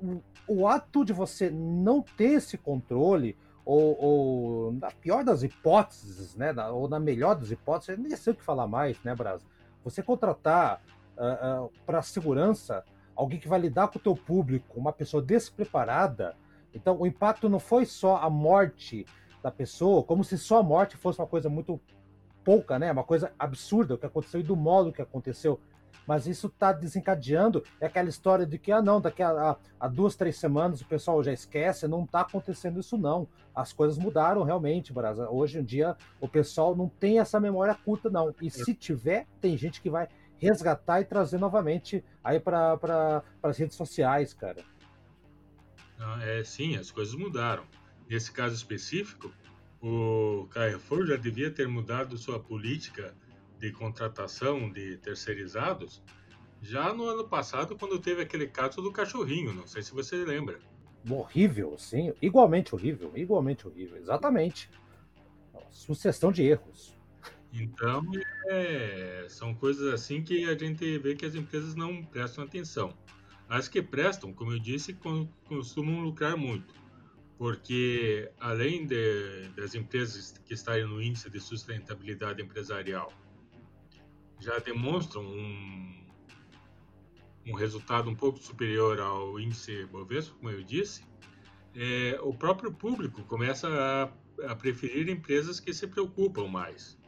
o, 0.03 0.23
o 0.47 0.67
ato 0.67 1.05
de 1.05 1.13
você 1.13 1.51
não 1.51 2.03
ter 2.03 2.33
esse 2.33 2.57
controle, 2.57 3.37
ou, 3.65 4.03
ou, 4.03 4.73
na 4.73 4.91
pior 4.91 5.25
das 5.25 5.43
hipóteses, 5.43 6.35
né, 6.35 6.53
ou 6.71 6.89
na 6.89 6.99
melhor 6.99 7.35
das 7.35 7.51
hipóteses, 7.51 7.99
nem 7.99 8.17
sei 8.17 8.33
o 8.33 8.37
que 8.37 8.43
falar 8.43 8.67
mais, 8.67 9.03
né, 9.03 9.15
Brasa? 9.15 9.45
Você 9.85 10.03
contratar 10.03 10.83
uh, 11.17 11.67
uh, 11.67 11.73
para 11.85 12.03
segurança 12.03 12.85
alguém 13.15 13.39
que 13.39 13.49
vai 13.49 13.61
lidar 13.61 13.89
com 13.89 13.99
o 13.99 14.03
teu 14.03 14.17
público, 14.17 14.79
uma 14.79 14.93
pessoa 14.93 15.23
despreparada, 15.23 16.35
então 16.73 16.99
o 16.99 17.07
impacto 17.07 17.49
não 17.49 17.59
foi 17.59 17.85
só 17.85 18.17
a 18.17 18.31
morte 18.31 19.05
da 19.43 19.51
pessoa, 19.51 20.03
como 20.03 20.25
se 20.25 20.39
só 20.39 20.61
a 20.61 20.63
morte 20.63 20.97
fosse 20.97 21.21
uma 21.21 21.27
coisa 21.27 21.49
muito 21.49 21.81
pouca, 22.45 22.79
né, 22.79 22.91
uma 22.91 23.05
coisa 23.05 23.33
absurda 23.39 23.95
o 23.95 23.99
que 23.99 24.07
aconteceu 24.07 24.41
e 24.41 24.45
do 24.45 24.57
modo 24.57 24.93
que 24.93 25.03
aconteceu 25.03 25.61
mas 26.11 26.27
isso 26.27 26.49
está 26.49 26.73
desencadeando. 26.73 27.63
É 27.81 27.87
aquela 27.87 28.09
história 28.09 28.45
de 28.45 28.59
que, 28.59 28.73
ah, 28.73 28.83
não, 28.83 29.01
daqui 29.01 29.23
a, 29.23 29.57
a, 29.79 29.87
duas, 29.87 30.17
três 30.17 30.37
semanas 30.37 30.81
o 30.81 30.87
pessoal 30.87 31.23
já 31.23 31.33
esquece. 31.33 31.87
Não 31.87 32.03
está 32.03 32.23
acontecendo 32.23 32.81
isso, 32.81 32.99
não. 32.99 33.29
As 33.55 33.73
coisas 33.73 33.97
mudaram 33.97 34.43
realmente, 34.43 34.93
Brasa. 34.93 35.31
Hoje 35.31 35.61
em 35.61 35.65
dia 35.65 35.97
o 36.21 36.27
pessoal 36.27 36.75
não 36.75 36.89
tem 36.89 37.21
essa 37.21 37.39
memória 37.39 37.75
curta, 37.75 38.11
não. 38.11 38.35
E 38.43 38.51
se 38.51 38.75
tiver, 38.75 39.29
tem 39.41 39.57
gente 39.57 39.81
que 39.81 39.89
vai 39.89 40.09
resgatar 40.37 41.01
e 41.01 41.05
trazer 41.05 41.39
novamente 41.39 42.03
aí 42.25 42.41
para 42.41 42.77
pra, 42.79 43.23
as 43.41 43.57
redes 43.57 43.77
sociais, 43.77 44.35
cara. 44.35 44.65
É, 46.23 46.43
sim, 46.43 46.77
as 46.77 46.91
coisas 46.91 47.15
mudaram. 47.15 47.65
Nesse 48.09 48.33
caso 48.33 48.57
específico, 48.57 49.33
o 49.83 50.47
Carrefour 50.51 51.07
já 51.07 51.17
devia 51.17 51.51
ter 51.51 51.67
mudado 51.67 52.19
sua 52.19 52.39
política 52.39 53.15
de 53.59 53.73
contratação 53.73 54.71
de 54.71 54.97
terceirizados 54.99 56.03
já 56.63 56.93
no 56.93 57.05
ano 57.05 57.27
passado, 57.27 57.77
quando 57.77 57.99
teve 57.99 58.23
aquele 58.23 58.47
caso 58.47 58.83
do 58.83 58.93
cachorrinho. 58.93 59.53
Não 59.53 59.67
sei 59.67 59.83
se 59.83 59.93
você 59.93 60.17
lembra. 60.17 60.59
Horrível, 61.09 61.77
sim. 61.79 62.13
Igualmente 62.21 62.75
horrível, 62.75 63.13
igualmente 63.15 63.67
horrível, 63.67 63.97
exatamente. 63.97 64.71
Sucessão 65.71 66.31
de 66.31 66.43
erros. 66.43 66.99
Então, 67.53 68.03
é, 68.49 69.27
são 69.29 69.55
coisas 69.55 69.93
assim 69.93 70.23
que 70.23 70.45
a 70.45 70.57
gente 70.57 70.99
vê 70.99 71.15
que 71.15 71.25
as 71.25 71.35
empresas 71.35 71.75
não 71.75 72.05
prestam 72.05 72.45
atenção. 72.45 72.97
As 73.49 73.67
que 73.67 73.83
prestam, 73.83 74.33
como 74.33 74.53
eu 74.53 74.59
disse, 74.59 74.97
costumam 75.45 76.01
lucrar 76.01 76.37
muito, 76.37 76.73
porque 77.41 78.31
além 78.39 78.85
de, 78.85 79.49
das 79.57 79.75
empresas 79.75 80.35
que 80.45 80.53
estarem 80.53 80.87
no 80.87 81.01
índice 81.01 81.31
de 81.31 81.41
sustentabilidade 81.41 82.43
empresarial 82.43 83.11
já 84.39 84.59
demonstram 84.59 85.25
um, 85.25 86.05
um 87.47 87.55
resultado 87.55 88.11
um 88.11 88.15
pouco 88.15 88.39
superior 88.39 89.01
ao 89.01 89.41
índice 89.41 89.87
Bovespa, 89.87 90.37
como 90.37 90.51
eu 90.51 90.63
disse, 90.63 91.03
é, 91.75 92.21
o 92.21 92.35
próprio 92.35 92.75
público 92.75 93.25
começa 93.25 93.69
a, 93.71 94.51
a 94.53 94.55
preferir 94.55 95.09
empresas 95.09 95.59
que 95.59 95.73
se 95.73 95.87
preocupam 95.87 96.47
mais. 96.47 96.99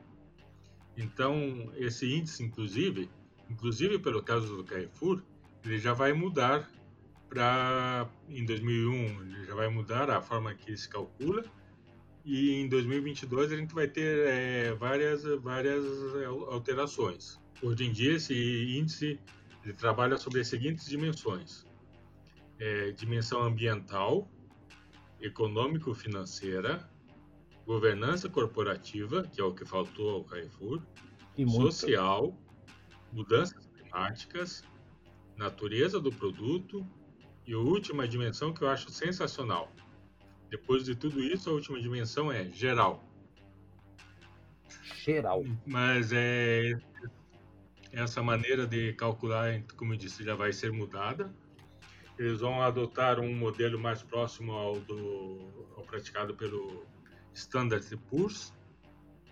Então, 0.96 1.70
esse 1.76 2.10
índice, 2.10 2.42
inclusive, 2.42 3.10
inclusive 3.50 3.98
pelo 3.98 4.22
caso 4.22 4.56
do 4.56 4.64
Carrefour, 4.64 5.22
ele 5.62 5.76
já 5.76 5.92
vai 5.92 6.14
mudar 6.14 6.70
para 7.32 8.06
em 8.28 8.44
2001 8.44 9.22
ele 9.22 9.44
já 9.46 9.54
vai 9.54 9.66
mudar 9.68 10.10
a 10.10 10.20
forma 10.20 10.54
que 10.54 10.76
se 10.76 10.86
calcula. 10.86 11.42
E 12.26 12.52
em 12.52 12.68
2022 12.68 13.50
a 13.50 13.56
gente 13.56 13.74
vai 13.74 13.88
ter 13.88 14.26
é, 14.28 14.74
várias, 14.74 15.24
várias 15.40 15.84
alterações. 16.50 17.40
Hoje 17.62 17.84
em 17.84 17.92
dia, 17.92 18.16
esse 18.16 18.34
índice 18.78 19.18
ele 19.64 19.72
trabalha 19.72 20.18
sobre 20.18 20.40
as 20.40 20.48
seguintes 20.48 20.86
dimensões: 20.86 21.64
é, 22.58 22.92
dimensão 22.92 23.42
ambiental, 23.42 24.30
econômico-financeira, 25.18 26.86
governança 27.64 28.28
corporativa, 28.28 29.22
que 29.22 29.40
é 29.40 29.44
o 29.44 29.54
que 29.54 29.64
faltou 29.64 30.10
ao 30.10 30.24
Carrefour, 30.24 30.82
social, 31.36 32.38
mudanças 33.10 33.66
climáticas, 33.68 34.62
natureza 35.36 35.98
do 35.98 36.12
produto 36.12 36.86
e 37.46 37.54
a 37.54 37.58
última 37.58 38.06
dimensão 38.06 38.52
que 38.52 38.62
eu 38.62 38.68
acho 38.68 38.90
sensacional, 38.90 39.72
depois 40.50 40.84
de 40.84 40.94
tudo 40.94 41.20
isso, 41.20 41.50
a 41.50 41.52
última 41.52 41.80
dimensão 41.80 42.30
é 42.30 42.44
geral. 42.50 43.02
Geral. 45.02 45.44
Mas 45.66 46.12
é 46.12 46.78
essa 47.90 48.22
maneira 48.22 48.66
de 48.66 48.92
calcular, 48.92 49.62
como 49.76 49.94
eu 49.94 49.96
disse, 49.96 50.24
já 50.24 50.34
vai 50.34 50.52
ser 50.52 50.70
mudada. 50.70 51.34
Eles 52.18 52.40
vão 52.40 52.62
adotar 52.62 53.18
um 53.18 53.34
modelo 53.34 53.78
mais 53.78 54.02
próximo 54.02 54.52
ao 54.52 54.78
do 54.80 55.38
ao 55.76 55.82
praticado 55.82 56.34
pelo 56.34 56.86
Standard 57.34 57.96
Poor's, 58.08 58.54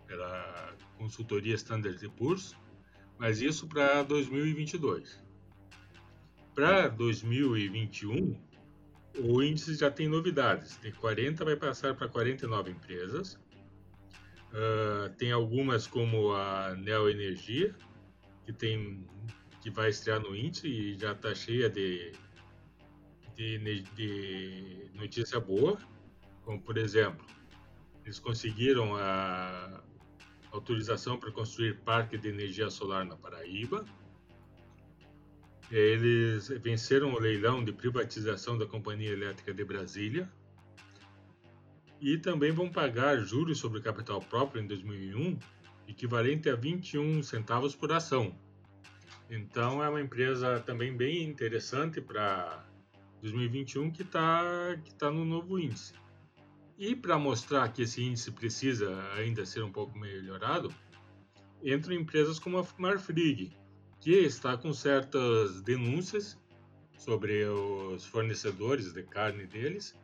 pela 0.06 0.74
consultoria 0.98 1.54
Standard 1.54 2.08
Poor's, 2.16 2.56
mas 3.18 3.40
isso 3.40 3.66
para 3.68 4.02
2022. 4.02 5.22
Para 6.54 6.88
2021, 6.88 8.36
o 9.18 9.42
índice 9.42 9.74
já 9.74 9.90
tem 9.90 10.08
novidades. 10.08 10.78
De 10.80 10.92
40 10.92 11.44
vai 11.44 11.56
passar 11.56 11.94
para 11.94 12.08
49 12.08 12.70
empresas. 12.70 13.38
Uh, 14.52 15.08
tem 15.16 15.30
algumas 15.30 15.86
como 15.86 16.32
a 16.32 16.74
Neo 16.74 17.08
Energia, 17.08 17.74
que 18.44 18.52
tem 18.52 19.06
que 19.60 19.70
vai 19.70 19.90
estrear 19.90 20.20
no 20.20 20.34
índice 20.34 20.66
e 20.66 20.98
já 20.98 21.12
está 21.12 21.34
cheia 21.34 21.68
de, 21.68 22.12
de, 23.36 23.82
de, 23.94 24.90
notícia 24.94 25.38
boa, 25.38 25.78
como 26.44 26.60
por 26.62 26.78
exemplo, 26.78 27.24
eles 28.04 28.18
conseguiram 28.18 28.96
a, 28.96 29.82
autorização 30.52 31.18
para 31.18 31.30
construir 31.30 31.78
parque 31.80 32.18
de 32.18 32.28
energia 32.28 32.70
solar 32.70 33.04
na 33.04 33.16
Paraíba. 33.16 33.84
Eles 35.70 36.48
venceram 36.48 37.12
o 37.12 37.18
leilão 37.18 37.64
de 37.64 37.72
privatização 37.72 38.58
da 38.58 38.66
Companhia 38.66 39.12
Elétrica 39.12 39.54
de 39.54 39.64
Brasília 39.64 40.28
e 42.00 42.18
também 42.18 42.50
vão 42.50 42.68
pagar 42.68 43.18
juros 43.18 43.58
sobre 43.58 43.80
capital 43.80 44.20
próprio 44.20 44.62
em 44.62 44.66
2001, 44.66 45.38
equivalente 45.86 46.48
a 46.50 46.56
21 46.56 47.22
centavos 47.22 47.76
por 47.76 47.92
ação. 47.92 48.36
Então 49.30 49.84
é 49.84 49.88
uma 49.88 50.00
empresa 50.00 50.58
também 50.58 50.96
bem 50.96 51.22
interessante 51.22 52.00
para 52.00 52.66
2021 53.22 53.92
que 53.92 54.02
está 54.02 54.76
que 54.84 54.92
tá 54.94 55.08
no 55.08 55.24
novo 55.24 55.56
índice. 55.56 55.94
E 56.76 56.96
para 56.96 57.16
mostrar 57.16 57.68
que 57.68 57.82
esse 57.82 58.02
índice 58.02 58.32
precisa 58.32 58.90
ainda 59.12 59.46
ser 59.46 59.62
um 59.62 59.70
pouco 59.70 59.96
melhorado, 59.96 60.74
entram 61.62 61.94
empresas 61.94 62.40
como 62.40 62.58
a 62.58 62.66
Marfrig, 62.76 63.52
que 64.00 64.12
está 64.12 64.56
com 64.56 64.72
certas 64.72 65.60
denúncias 65.62 66.38
sobre 66.96 67.44
os 67.44 68.04
fornecedores 68.04 68.92
de 68.92 69.02
carne 69.02 69.46
deles, 69.46 69.94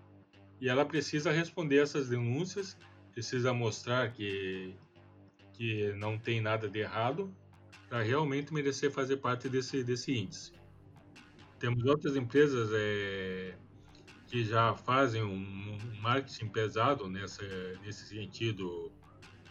e 0.61 0.69
ela 0.69 0.85
precisa 0.85 1.31
responder 1.31 1.79
essas 1.79 2.09
denúncias, 2.09 2.77
precisa 3.13 3.53
mostrar 3.53 4.13
que, 4.13 4.75
que 5.53 5.93
não 5.95 6.19
tem 6.19 6.41
nada 6.41 6.69
de 6.69 6.81
errado 6.81 7.35
para 7.89 8.03
realmente 8.03 8.53
merecer 8.53 8.91
fazer 8.91 9.19
parte 9.19 9.49
desse, 9.49 9.83
desse 9.83 10.13
índice. 10.13 10.53
Temos 11.59 11.85
outras 11.85 12.17
empresas 12.17 12.71
é, 12.75 13.55
que 14.27 14.45
já 14.45 14.75
fazem 14.75 15.23
um, 15.23 15.79
marketing 16.01 16.49
pesado 16.49 17.09
nessa, 17.09 17.43
nesse 17.83 18.07
sentido, 18.07 18.93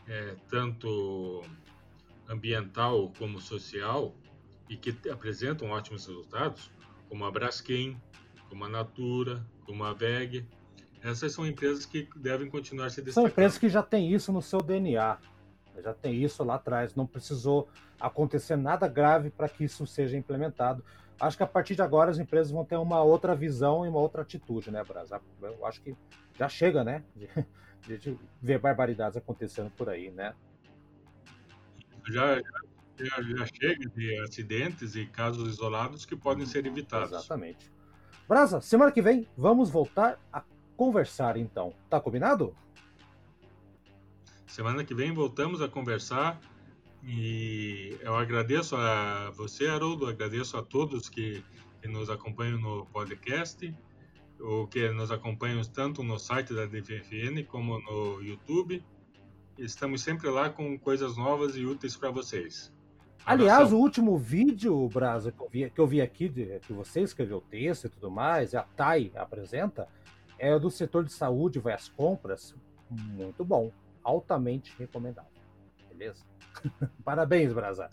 é, 0.08 0.36
tanto 0.50 1.44
ambiental 2.28 3.12
como 3.18 3.40
social, 3.40 4.16
e 4.70 4.76
que 4.76 5.10
apresentam 5.10 5.70
ótimos 5.70 6.06
resultados, 6.08 6.72
como 7.10 7.26
a 7.26 7.32
Braskem, 7.32 8.02
como 8.50 8.66
a 8.66 8.70
Natura, 8.70 9.46
como 9.66 9.84
a 9.84 9.94
VEG. 9.94 10.46
Essas 11.04 11.34
são 11.34 11.46
empresas 11.46 11.86
que 11.86 12.10
devem 12.16 12.50
continuar 12.50 12.90
se 12.90 13.02
destacando. 13.02 13.14
São 13.14 13.28
empresas 13.28 13.58
que 13.58 13.70
já 13.70 13.84
têm 13.84 14.12
isso 14.12 14.32
no 14.32 14.42
seu 14.42 14.60
DNA, 14.60 15.20
já 15.84 15.94
tem 15.94 16.24
isso 16.24 16.44
lá 16.44 16.56
atrás, 16.56 16.96
não 16.96 17.06
precisou 17.06 17.70
acontecer 18.00 18.56
nada 18.56 18.88
grave 18.88 19.30
para 19.30 19.48
que 19.48 19.64
isso 19.64 19.86
seja 19.86 20.18
implementado. 20.18 20.84
Acho 21.20 21.38
que 21.38 21.44
a 21.44 21.48
partir 21.48 21.76
de 21.76 21.82
agora 21.82 22.12
as 22.12 22.18
empresas 22.18 22.52
vão 22.52 22.66
ter 22.66 22.76
uma 22.76 23.02
outra 23.02 23.36
visão 23.36 23.86
e 23.86 23.90
uma 23.90 24.00
outra 24.00 24.22
atitude, 24.22 24.72
né, 24.72 24.84
Brasa? 24.84 25.22
Eu 25.42 25.66
acho 25.66 25.82
que 25.82 25.96
já 26.38 26.50
chega, 26.50 26.84
né, 26.84 27.04
de, 27.16 27.98
de 27.98 28.20
ver 28.42 28.60
barbaridades 28.60 29.16
acontecendo 29.16 29.72
por 29.72 29.90
aí, 29.90 30.12
né? 30.12 30.34
Já, 32.08 32.36
já, 32.36 32.62
já 33.04 33.46
chega 33.46 33.90
de 33.90 34.20
acidentes 34.22 34.96
e 34.96 35.06
casos 35.06 35.54
isolados 35.54 36.06
que 36.06 36.16
podem 36.16 36.46
ser 36.46 36.66
evitados. 36.66 37.12
Exatamente. 37.12 37.72
Brasa, 38.28 38.62
semana 38.62 38.92
que 38.92 39.02
vem 39.02 39.28
vamos 39.38 39.70
voltar 39.70 40.20
a 40.32 40.44
conversar, 40.76 41.38
então. 41.38 41.74
Tá 41.90 42.00
combinado? 42.00 42.56
Semana 44.48 44.84
que 44.84 44.96
vem 44.96 45.14
voltamos 45.14 45.62
a 45.62 45.68
conversar 45.68 46.40
e 47.04 47.98
eu 48.02 48.16
agradeço 48.16 48.76
a 48.76 49.30
você, 49.32 49.68
Haroldo, 49.68 50.08
agradeço 50.08 50.58
a 50.58 50.64
todos 50.64 51.08
que, 51.08 51.44
que 51.82 51.88
nos 51.88 52.10
acompanham 52.10 52.60
no 52.60 52.86
podcast, 52.88 53.72
ou 54.40 54.68
que 54.68 54.90
nos 54.90 55.12
acompanham 55.12 55.62
tanto 55.64 56.02
no 56.02 56.18
site 56.18 56.54
da 56.54 56.66
DVFN 56.66 57.44
como 57.48 57.80
no 57.80 58.22
YouTube. 58.22 58.84
Estamos 59.58 60.02
sempre 60.02 60.30
lá 60.30 60.50
com 60.50 60.78
coisas 60.80 61.16
novas 61.16 61.56
e 61.56 61.66
úteis 61.66 61.96
para 61.96 62.10
vocês. 62.10 62.74
Aliás, 63.26 63.74
o 63.74 63.78
último 63.78 64.18
vídeo, 64.18 64.88
Brasa, 64.90 65.32
que 65.32 65.42
eu 65.42 65.50
vi, 65.50 65.70
que 65.70 65.82
eu 65.82 65.88
vi 65.88 66.02
aqui, 66.02 66.30
de, 66.30 66.60
que 66.60 66.72
você 66.72 67.02
escreveu 67.02 67.38
o 67.38 67.42
texto 67.42 67.86
e 67.86 67.90
tudo 67.90 68.12
mais, 68.12 68.54
a 68.54 68.62
TAI 68.62 69.12
apresenta, 69.16 69.88
é 70.38 70.58
do 70.60 70.70
setor 70.70 71.04
de 71.04 71.12
saúde, 71.12 71.60
vai 71.60 71.74
às 71.74 71.90
compras. 71.90 72.56
Muito 72.90 73.44
bom 73.44 73.72
altamente 74.04 74.74
recomendável. 74.78 75.32
Beleza? 75.90 76.24
Parabéns, 77.04 77.52
Brasa. 77.52 77.90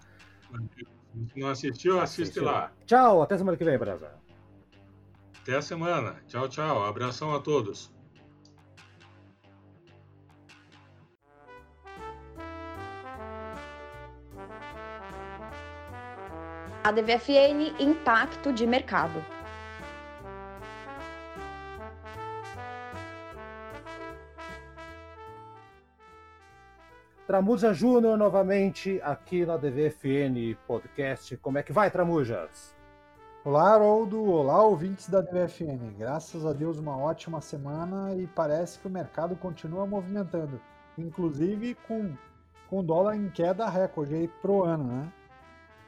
Se 1.32 1.40
não 1.40 1.48
assistiu, 1.48 1.98
assiste 1.98 2.38
lá. 2.38 2.70
Tchau, 2.84 3.22
até 3.22 3.38
semana 3.38 3.56
que 3.56 3.64
vem, 3.64 3.78
Brasa. 3.78 4.12
Até 5.40 5.56
a 5.56 5.62
semana. 5.62 6.16
Tchau, 6.28 6.48
tchau. 6.48 6.84
Abração 6.84 7.34
a 7.34 7.40
todos. 7.40 7.92
A 16.84 16.90
DVFN 16.90 17.76
Impacto 17.78 18.52
de 18.52 18.66
Mercado. 18.66 19.24
Tramuja 27.24 27.72
Júnior 27.72 28.18
novamente 28.18 29.00
aqui 29.04 29.46
na 29.46 29.56
DVFN 29.56 30.56
Podcast. 30.66 31.36
Como 31.36 31.56
é 31.56 31.62
que 31.62 31.72
vai, 31.72 31.88
Tramujas? 31.88 32.74
Olá, 33.44 33.74
Haroldo. 33.74 34.20
Olá, 34.20 34.60
ouvintes 34.64 35.08
da 35.08 35.20
DVFN. 35.20 35.94
Graças 35.96 36.44
a 36.44 36.52
Deus, 36.52 36.80
uma 36.80 36.98
ótima 36.98 37.40
semana 37.40 38.12
e 38.16 38.26
parece 38.26 38.80
que 38.80 38.88
o 38.88 38.90
mercado 38.90 39.36
continua 39.36 39.86
movimentando, 39.86 40.60
inclusive 40.98 41.76
com, 41.86 42.16
com 42.68 42.80
o 42.80 42.82
dólar 42.82 43.14
em 43.14 43.30
queda 43.30 43.68
recorde 43.68 44.16
aí 44.16 44.26
pro 44.26 44.64
ano, 44.64 44.82
né? 44.82 45.12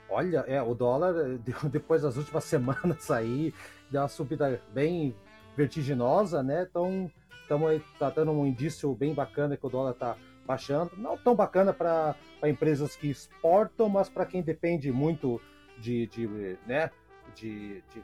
Olha, 0.09 0.45
é, 0.47 0.61
o 0.63 0.75
dólar, 0.75 1.15
depois 1.71 2.03
das 2.03 2.17
últimas 2.17 2.45
semanas 2.45 3.11
aí, 3.11 3.53
deu 3.91 4.03
uma 4.03 4.09
subida 4.09 4.61
bem 4.73 5.15
vertiginosa, 5.57 6.43
né? 6.43 6.67
Então, 6.69 7.11
estamos 7.43 7.83
tá 7.99 8.11
dando 8.11 8.33
um 8.33 8.47
indício 8.47 8.95
bem 8.95 9.15
bacana 9.15 9.57
que 9.57 9.67
o 9.67 9.71
dólar 9.71 9.93
está 9.93 10.17
baixando. 10.47 10.93
Não 10.97 11.17
tão 11.17 11.35
bacana 11.35 11.73
para 11.73 12.17
empresas 12.43 12.97
que 12.97 13.09
exportam, 13.09 13.89
mas 13.89 14.09
para 14.09 14.27
quem 14.27 14.43
depende 14.43 14.91
muito 14.93 15.41
de, 15.79 16.07
de, 16.09 16.59
né, 16.67 16.91
de, 17.35 17.83
de 17.93 18.03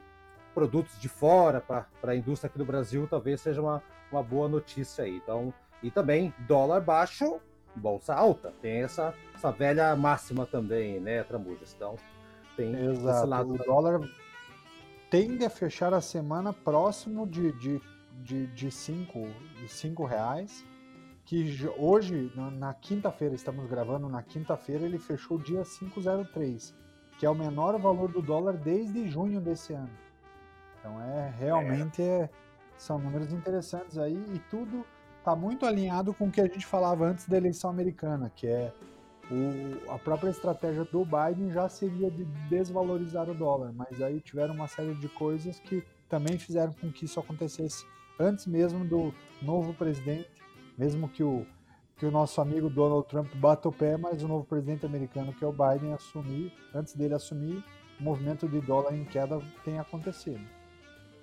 produtos 0.53 0.99
de 0.99 1.07
fora 1.07 1.61
para 1.61 1.87
a 2.03 2.15
indústria 2.15 2.49
aqui 2.49 2.57
do 2.57 2.65
Brasil, 2.65 3.07
talvez 3.09 3.41
seja 3.41 3.61
uma, 3.61 3.81
uma 4.11 4.23
boa 4.23 4.47
notícia 4.47 5.05
aí. 5.05 5.17
Então, 5.17 5.53
e 5.81 5.89
também 5.89 6.33
dólar 6.47 6.81
baixo, 6.81 7.39
bolsa 7.75 8.13
alta. 8.13 8.53
Tem 8.61 8.83
essa, 8.83 9.13
essa 9.33 9.51
velha 9.51 9.95
máxima 9.95 10.45
também, 10.45 10.99
né, 10.99 11.23
Tramujas? 11.23 11.73
Então, 11.75 11.95
tem 12.55 12.73
Exato. 12.73 13.17
esse 13.17 13.25
lado. 13.25 13.53
O 13.53 13.57
dólar 13.57 14.01
tende 15.09 15.45
a 15.45 15.49
fechar 15.49 15.93
a 15.93 16.01
semana 16.01 16.53
próximo 16.53 17.27
de, 17.27 17.51
de, 17.53 17.81
de, 18.23 18.47
de 18.47 18.71
cinco, 18.71 19.27
cinco 19.67 20.05
reais 20.05 20.65
que 21.25 21.65
hoje, 21.77 22.31
na 22.35 22.73
quinta-feira, 22.73 23.33
estamos 23.33 23.65
gravando 23.69 24.09
na 24.09 24.21
quinta-feira, 24.21 24.83
ele 24.83 24.99
fechou 24.99 25.37
o 25.37 25.41
dia 25.41 25.63
503, 25.63 26.75
que 27.17 27.25
é 27.25 27.29
o 27.29 27.35
menor 27.35 27.79
valor 27.79 28.11
do 28.11 28.21
dólar 28.21 28.57
desde 28.57 29.07
junho 29.07 29.39
desse 29.39 29.71
ano. 29.71 29.89
Então 30.77 30.99
é 30.99 31.33
realmente 31.37 32.01
é. 32.01 32.23
É, 32.23 32.29
são 32.75 32.97
números 32.97 33.31
interessantes 33.31 33.97
aí 33.97 34.21
e 34.33 34.39
tudo 34.49 34.85
está 35.21 35.35
muito 35.35 35.65
alinhado 35.65 36.13
com 36.13 36.25
o 36.25 36.31
que 36.31 36.41
a 36.41 36.47
gente 36.47 36.65
falava 36.65 37.05
antes 37.05 37.27
da 37.27 37.37
eleição 37.37 37.69
americana, 37.69 38.31
que 38.35 38.47
é 38.47 38.73
o, 39.29 39.91
a 39.91 39.97
própria 39.97 40.29
estratégia 40.29 40.83
do 40.83 41.05
Biden 41.05 41.51
já 41.51 41.69
seria 41.69 42.09
de 42.09 42.25
desvalorizar 42.49 43.29
o 43.29 43.33
dólar, 43.33 43.71
mas 43.71 44.01
aí 44.01 44.19
tiveram 44.19 44.53
uma 44.53 44.67
série 44.67 44.93
de 44.95 45.07
coisas 45.07 45.59
que 45.59 45.83
também 46.09 46.37
fizeram 46.37 46.73
com 46.73 46.91
que 46.91 47.05
isso 47.05 47.19
acontecesse 47.19 47.85
antes 48.19 48.45
mesmo 48.45 48.83
do 48.83 49.13
novo 49.41 49.73
presidente 49.73 50.29
mesmo 50.77 51.07
que 51.07 51.23
o, 51.23 51.45
que 51.97 52.05
o 52.05 52.11
nosso 52.11 52.41
amigo 52.41 52.67
Donald 52.67 53.07
Trump 53.07 53.31
bata 53.35 53.69
o 53.69 53.71
pé, 53.71 53.97
mas 53.97 54.23
o 54.23 54.27
novo 54.27 54.45
presidente 54.45 54.85
americano, 54.85 55.31
que 55.31 55.43
é 55.43 55.47
o 55.47 55.51
Biden, 55.51 55.93
assumir, 55.93 56.51
antes 56.73 56.95
dele 56.95 57.13
assumir, 57.13 57.63
o 57.99 58.03
movimento 58.03 58.47
de 58.47 58.59
dólar 58.61 58.95
em 58.95 59.05
queda 59.05 59.39
tem 59.63 59.77
acontecido. 59.77 60.41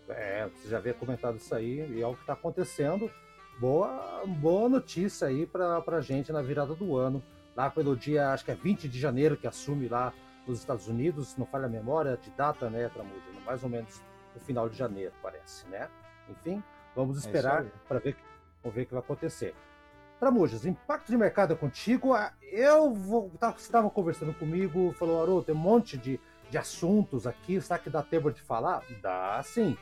É, 0.08 0.48
você 0.48 0.68
já 0.68 0.78
havia 0.78 0.94
comentado 0.94 1.36
isso 1.36 1.52
aí, 1.54 1.80
e 1.90 2.00
é 2.00 2.06
o 2.06 2.14
que 2.14 2.20
está 2.20 2.34
acontecendo. 2.34 3.10
Boa, 3.58 4.22
boa 4.24 4.68
notícia 4.68 5.26
aí 5.26 5.44
para 5.44 5.82
a 5.84 6.00
gente 6.00 6.30
na 6.30 6.40
virada 6.40 6.74
do 6.74 6.96
ano. 6.96 7.22
Lá 7.56 7.68
pelo 7.68 7.96
dia, 7.96 8.30
acho 8.30 8.44
que 8.44 8.52
é 8.52 8.54
20 8.54 8.88
de 8.88 9.00
janeiro 9.00 9.36
que 9.36 9.48
assume 9.48 9.88
lá 9.88 10.12
nos 10.46 10.60
Estados 10.60 10.86
Unidos, 10.86 11.36
não 11.36 11.44
falha 11.44 11.66
a 11.66 11.68
memória 11.68 12.16
de 12.16 12.30
data, 12.30 12.70
né, 12.70 12.88
Tramuja? 12.88 13.20
Mais 13.44 13.62
ou 13.64 13.68
menos 13.68 14.00
no 14.34 14.40
final 14.40 14.68
de 14.68 14.78
janeiro, 14.78 15.12
parece, 15.20 15.66
né? 15.66 15.88
Enfim, 16.30 16.62
vamos 16.94 17.16
é 17.16 17.26
esperar 17.26 17.64
é 17.64 17.70
para 17.88 17.98
ver 17.98 18.16
Vamos 18.62 18.74
ver 18.74 18.82
o 18.82 18.86
que 18.86 18.92
vai 18.92 19.02
acontecer. 19.02 19.54
Tramujas, 20.18 20.66
impacto 20.66 21.08
de 21.08 21.16
mercado 21.16 21.52
é 21.52 21.56
contigo. 21.56 22.12
Ah, 22.12 22.32
eu 22.42 22.92
vou. 22.92 23.30
Tá, 23.38 23.52
você 23.52 23.66
estava 23.66 23.88
conversando 23.88 24.34
comigo, 24.34 24.92
falou, 24.92 25.22
Haroldo, 25.22 25.46
tem 25.46 25.54
um 25.54 25.58
monte 25.58 25.96
de, 25.96 26.20
de 26.50 26.58
assuntos 26.58 27.26
aqui. 27.26 27.60
Será 27.60 27.78
que 27.78 27.88
dá 27.88 28.02
tempo 28.02 28.30
de 28.30 28.42
falar? 28.42 28.82
Dá 29.00 29.40
sim. 29.44 29.76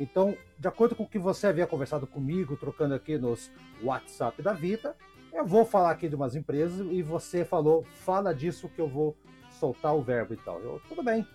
Então, 0.00 0.34
de 0.58 0.66
acordo 0.66 0.96
com 0.96 1.02
o 1.04 1.08
que 1.08 1.18
você 1.18 1.46
havia 1.46 1.66
conversado 1.66 2.06
comigo, 2.06 2.56
trocando 2.56 2.94
aqui 2.94 3.18
nos 3.18 3.50
WhatsApp 3.82 4.42
da 4.42 4.54
vida, 4.54 4.96
Eu 5.32 5.46
vou 5.46 5.64
falar 5.64 5.92
aqui 5.92 6.08
de 6.08 6.14
umas 6.14 6.34
empresas 6.34 6.86
e 6.90 7.02
você 7.02 7.44
falou, 7.44 7.84
fala 7.84 8.34
disso 8.34 8.68
que 8.68 8.80
eu 8.80 8.88
vou 8.88 9.16
soltar 9.48 9.94
o 9.94 10.02
verbo 10.02 10.34
e 10.34 10.36
tal. 10.36 10.60
Eu, 10.60 10.80
tudo 10.88 11.02
bem. 11.02 11.26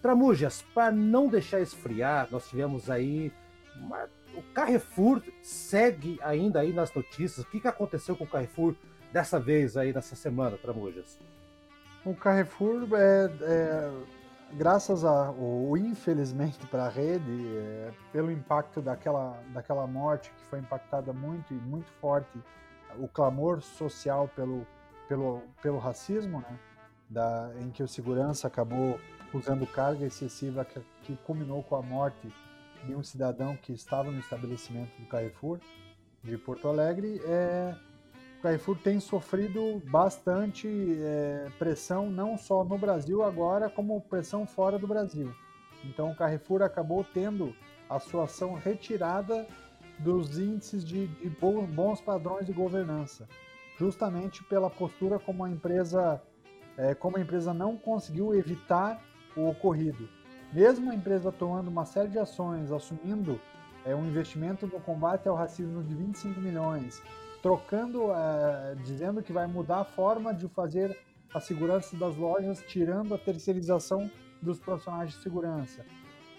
Tramujas, 0.00 0.62
para 0.74 0.90
não 0.90 1.28
deixar 1.28 1.60
esfriar, 1.60 2.28
nós 2.30 2.48
tivemos 2.48 2.90
aí 2.90 3.32
uma... 3.76 4.08
o 4.34 4.42
Carrefour 4.54 5.22
segue 5.42 6.18
ainda 6.22 6.60
aí 6.60 6.72
nas 6.72 6.92
notícias. 6.94 7.44
O 7.44 7.50
que, 7.50 7.60
que 7.60 7.68
aconteceu 7.68 8.16
com 8.16 8.24
o 8.24 8.26
Carrefour 8.26 8.74
dessa 9.12 9.38
vez 9.38 9.76
aí 9.76 9.92
nessa 9.92 10.16
semana, 10.16 10.56
Tramujas? 10.56 11.18
O 12.04 12.14
Carrefour 12.14 12.88
é, 12.94 13.30
é 13.42 13.92
graças 14.54 15.04
a 15.04 15.30
ou 15.30 15.76
infelizmente 15.76 16.66
para 16.66 16.84
a 16.84 16.88
rede, 16.88 17.46
é, 17.56 17.92
pelo 18.12 18.30
impacto 18.30 18.80
daquela 18.80 19.40
daquela 19.52 19.86
morte 19.86 20.30
que 20.30 20.44
foi 20.46 20.58
impactada 20.58 21.12
muito 21.12 21.52
e 21.52 21.56
muito 21.56 21.90
forte, 22.00 22.38
o 22.98 23.08
clamor 23.08 23.62
social 23.62 24.28
pelo 24.34 24.66
pelo 25.08 25.42
pelo 25.62 25.78
racismo, 25.78 26.40
né? 26.40 26.58
Da, 27.08 27.50
em 27.60 27.70
que 27.70 27.82
o 27.82 27.88
segurança 27.88 28.46
acabou 28.46 28.98
usando 29.34 29.66
carga 29.66 30.06
excessiva 30.06 30.64
que, 30.64 30.80
que 31.02 31.16
culminou 31.24 31.62
com 31.62 31.76
a 31.76 31.82
morte 31.82 32.32
de 32.84 32.94
um 32.94 33.02
cidadão 33.02 33.56
que 33.56 33.72
estava 33.72 34.10
no 34.10 34.18
estabelecimento 34.18 34.98
do 34.98 35.06
Carrefour 35.06 35.58
de 36.22 36.38
Porto 36.38 36.68
Alegre, 36.68 37.20
é, 37.24 37.74
Carrefour 38.42 38.76
tem 38.76 38.98
sofrido 38.98 39.80
bastante 39.88 40.66
é, 41.00 41.48
pressão, 41.60 42.10
não 42.10 42.36
só 42.36 42.64
no 42.64 42.76
Brasil 42.76 43.22
agora, 43.22 43.70
como 43.70 44.00
pressão 44.00 44.44
fora 44.44 44.80
do 44.80 44.86
Brasil. 44.86 45.32
Então 45.84 46.10
o 46.10 46.16
Carrefour 46.16 46.60
acabou 46.60 47.04
tendo 47.04 47.54
a 47.88 48.00
sua 48.00 48.24
ação 48.24 48.54
retirada 48.54 49.46
dos 50.00 50.38
índices 50.38 50.84
de, 50.84 51.06
de 51.06 51.30
bons 51.30 52.00
padrões 52.00 52.44
de 52.44 52.52
governança, 52.52 53.28
justamente 53.78 54.42
pela 54.44 54.68
postura 54.68 55.20
como 55.20 55.44
a 55.44 55.50
empresa, 55.50 56.20
é, 56.76 56.96
como 56.96 57.18
a 57.18 57.20
empresa 57.20 57.54
não 57.54 57.76
conseguiu 57.76 58.34
evitar 58.34 59.00
o 59.36 59.48
ocorrido. 59.48 60.08
Mesmo 60.52 60.90
a 60.90 60.94
empresa 60.96 61.30
tomando 61.30 61.68
uma 61.68 61.84
série 61.84 62.08
de 62.08 62.18
ações, 62.18 62.72
assumindo 62.72 63.40
é, 63.84 63.94
um 63.94 64.04
investimento 64.04 64.66
no 64.66 64.80
combate 64.80 65.28
ao 65.28 65.36
racismo 65.36 65.82
de 65.82 65.94
25 65.94 66.40
milhões, 66.40 67.00
trocando, 67.42 68.12
é, 68.12 68.76
dizendo 68.84 69.22
que 69.22 69.32
vai 69.32 69.46
mudar 69.46 69.80
a 69.80 69.84
forma 69.84 70.32
de 70.32 70.48
fazer 70.48 70.96
a 71.34 71.40
segurança 71.40 71.96
das 71.96 72.16
lojas, 72.16 72.62
tirando 72.68 73.14
a 73.14 73.18
terceirização 73.18 74.10
dos 74.40 74.60
profissionais 74.60 75.10
de 75.10 75.16
segurança, 75.16 75.84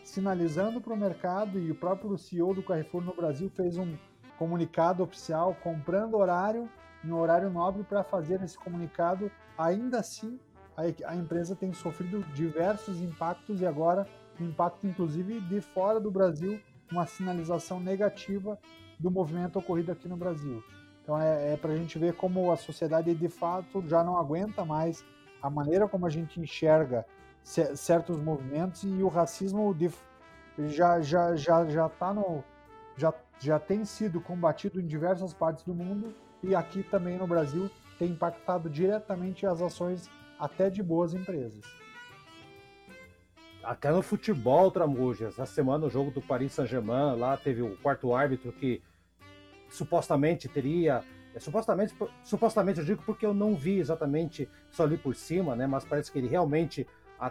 sinalizando 0.04 0.80
para 0.80 0.94
o 0.94 0.98
mercado 0.98 1.60
e 1.60 1.70
o 1.70 1.76
próprio 1.76 2.18
CEO 2.18 2.54
do 2.54 2.63
Carrefour 2.63 3.04
no 3.04 3.13
Brasil 3.13 3.50
fez 3.50 3.78
um 3.78 3.98
comunicado 4.38 5.04
oficial 5.04 5.56
comprando 5.62 6.16
horário 6.16 6.70
em 7.04 7.12
horário 7.12 7.50
nobre 7.50 7.84
para 7.84 8.04
fazer 8.04 8.42
esse 8.42 8.58
comunicado. 8.58 9.30
Ainda 9.58 10.00
assim, 10.00 10.39
a, 10.78 11.12
a 11.12 11.16
empresa 11.16 11.56
tem 11.56 11.74
sofrido 11.74 12.24
diversos 12.34 13.02
impactos 13.02 13.62
e 13.62 13.66
agora 13.66 14.08
impacto 14.39 14.88
inclusive 14.88 15.42
de 15.42 15.62
fora 15.62 16.00
do 16.00 16.10
Brasil, 16.10 16.60
uma 16.92 17.06
sinalização 17.06 17.80
negativa 17.80 18.58
do 19.00 19.12
movimento 19.12 19.60
ocorrido 19.60 19.92
aqui 19.92 20.08
no 20.08 20.18
Brasil. 20.18 20.63
Então 21.04 21.20
é, 21.22 21.54
é 21.54 21.58
para 21.58 21.74
a 21.74 21.78
gente 21.78 22.00
ver 22.00 22.13
como 22.13 22.52
a 22.52 22.56
sociedade 22.56 23.13
de 23.13 23.30
fato 23.30 23.84
já 23.88 24.04
não 24.04 24.18
aguenta 24.18 24.63
mais 24.63 25.04
a 25.42 25.50
maneira 25.50 25.88
como 25.88 26.06
a 26.06 26.10
gente 26.10 26.39
enxerga 26.39 27.06
certos 27.44 28.18
movimentos 28.18 28.84
e 28.84 29.04
o 29.04 29.10
racismo 29.10 29.74
de, 29.74 29.92
já 30.70 31.02
já 31.02 31.36
já 31.36 31.66
já 31.66 31.88
está 31.88 32.13
no 32.13 32.42
já 32.96 33.13
já 33.39 33.60
tem 33.60 33.84
sido 33.84 34.22
combatido 34.22 34.80
em 34.80 34.88
diversas 34.88 35.34
partes 35.34 35.66
do 35.66 35.74
mundo 35.74 36.16
e 36.42 36.56
aqui 36.56 36.82
também 36.84 37.18
no 37.18 37.28
Brasil 37.28 37.70
tem 38.00 38.12
impactado 38.12 38.70
diretamente 38.70 39.46
as 39.46 39.62
ações 39.62 40.10
até 40.39 40.70
de 40.70 40.82
boas 40.82 41.13
empresas. 41.13 41.63
Até 43.63 43.92
no 43.92 44.02
futebol, 44.02 44.70
Tramujas. 44.70 45.39
Essa 45.39 45.46
semana, 45.46 45.86
o 45.86 45.89
jogo 45.89 46.12
do 46.12 46.22
Paris 46.22 46.52
Saint-Germain, 46.52 47.18
lá 47.18 47.38
teve 47.38 47.62
o 47.62 47.78
quarto 47.78 48.13
árbitro 48.13 48.52
que 48.52 48.82
supostamente 49.73 50.47
teria. 50.47 51.03
É, 51.36 51.39
supostamente, 51.39 51.95
supostamente 52.23 52.79
eu 52.79 52.86
digo 52.86 53.01
porque 53.05 53.25
eu 53.25 53.33
não 53.33 53.55
vi 53.55 53.79
exatamente 53.79 54.47
só 54.69 54.83
ali 54.83 54.97
por 54.97 55.15
cima, 55.15 55.55
né? 55.55 55.65
Mas 55.65 55.83
parece 55.83 56.12
que 56.12 56.19
ele 56.19 56.27
realmente 56.27 56.88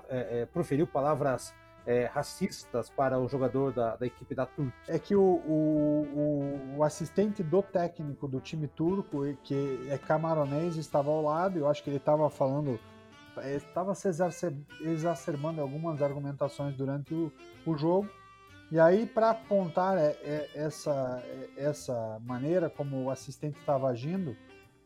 é, 0.09 0.41
é, 0.41 0.47
proferiu 0.47 0.87
palavras 0.87 1.55
é, 1.87 2.07
racistas 2.07 2.91
para 2.91 3.19
o 3.19 3.29
jogador 3.29 3.73
da, 3.73 3.97
da 3.97 4.07
equipe 4.07 4.35
da 4.35 4.47
Turquia. 4.47 4.73
É 4.89 4.99
que 4.99 5.15
o, 5.15 5.23
o, 5.23 6.77
o, 6.77 6.85
assistente 6.85 7.43
do 7.43 7.63
técnico 7.63 8.27
do 8.27 8.41
time 8.41 8.67
turco, 8.67 9.23
que 9.43 9.87
é 9.89 9.99
camaronês, 9.99 10.77
estava 10.77 11.11
ao 11.11 11.23
lado. 11.23 11.59
Eu 11.59 11.69
acho 11.69 11.83
que 11.83 11.91
ele 11.91 11.97
estava 11.97 12.29
falando 12.29 12.79
estava 13.47 13.95
se 13.95 14.09
exacerbando 14.81 15.61
algumas 15.61 16.03
argumentações 16.03 16.77
durante 16.77 17.15
o, 17.15 17.33
o 17.65 17.77
jogo. 17.77 18.09
E 18.73 18.81
aí, 18.81 19.05
para 19.05 19.29
apontar 19.29 19.99
é, 19.99 20.17
é, 20.23 20.49
essa, 20.55 21.23
é, 21.27 21.51
essa 21.59 22.19
maneira 22.25 22.71
como 22.71 23.05
o 23.05 23.11
assistente 23.11 23.59
estava 23.59 23.87
agindo, 23.89 24.35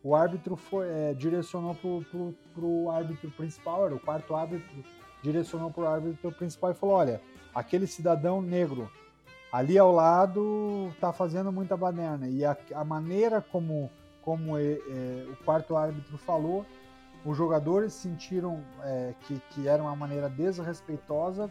o 0.02 0.16
árbitro 0.16 0.56
foi, 0.56 0.88
é, 0.88 1.14
direcionou 1.14 1.72
para 1.72 2.64
o 2.64 2.90
árbitro 2.90 3.30
principal, 3.30 3.86
era 3.86 3.94
o 3.94 4.00
quarto 4.00 4.34
árbitro, 4.34 4.82
direcionou 5.22 5.70
para 5.70 5.84
o 5.84 5.86
árbitro 5.86 6.32
principal 6.32 6.72
e 6.72 6.74
falou: 6.74 6.96
Olha, 6.96 7.22
aquele 7.54 7.86
cidadão 7.86 8.42
negro 8.42 8.90
ali 9.52 9.78
ao 9.78 9.92
lado 9.92 10.90
está 10.92 11.12
fazendo 11.12 11.52
muita 11.52 11.76
baderna. 11.76 12.26
E 12.26 12.44
a, 12.44 12.56
a 12.74 12.82
maneira 12.82 13.40
como, 13.40 13.88
como 14.20 14.58
é, 14.58 14.64
é, 14.64 15.28
o 15.30 15.36
quarto 15.44 15.76
árbitro 15.76 16.18
falou 16.18 16.66
os 17.24 17.36
jogadores 17.36 17.92
sentiram 17.92 18.62
que, 19.22 19.40
que 19.50 19.66
era 19.66 19.82
uma 19.82 19.96
maneira 19.96 20.28
desrespeitosa 20.28 21.50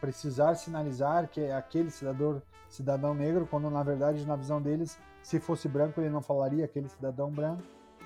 precisar 0.00 0.54
sinalizar 0.54 1.28
que 1.28 1.40
é 1.40 1.54
aquele 1.54 1.90
cidadão, 1.90 2.42
cidadão 2.68 3.14
negro, 3.14 3.46
quando 3.46 3.70
na 3.70 3.82
verdade, 3.82 4.26
na 4.26 4.36
visão 4.36 4.60
deles, 4.60 4.98
se 5.22 5.38
fosse 5.40 5.68
branco, 5.68 6.00
ele 6.00 6.10
não 6.10 6.22
falaria 6.22 6.64
aquele 6.64 6.88
cidadão 6.88 7.30
branco. 7.30 7.62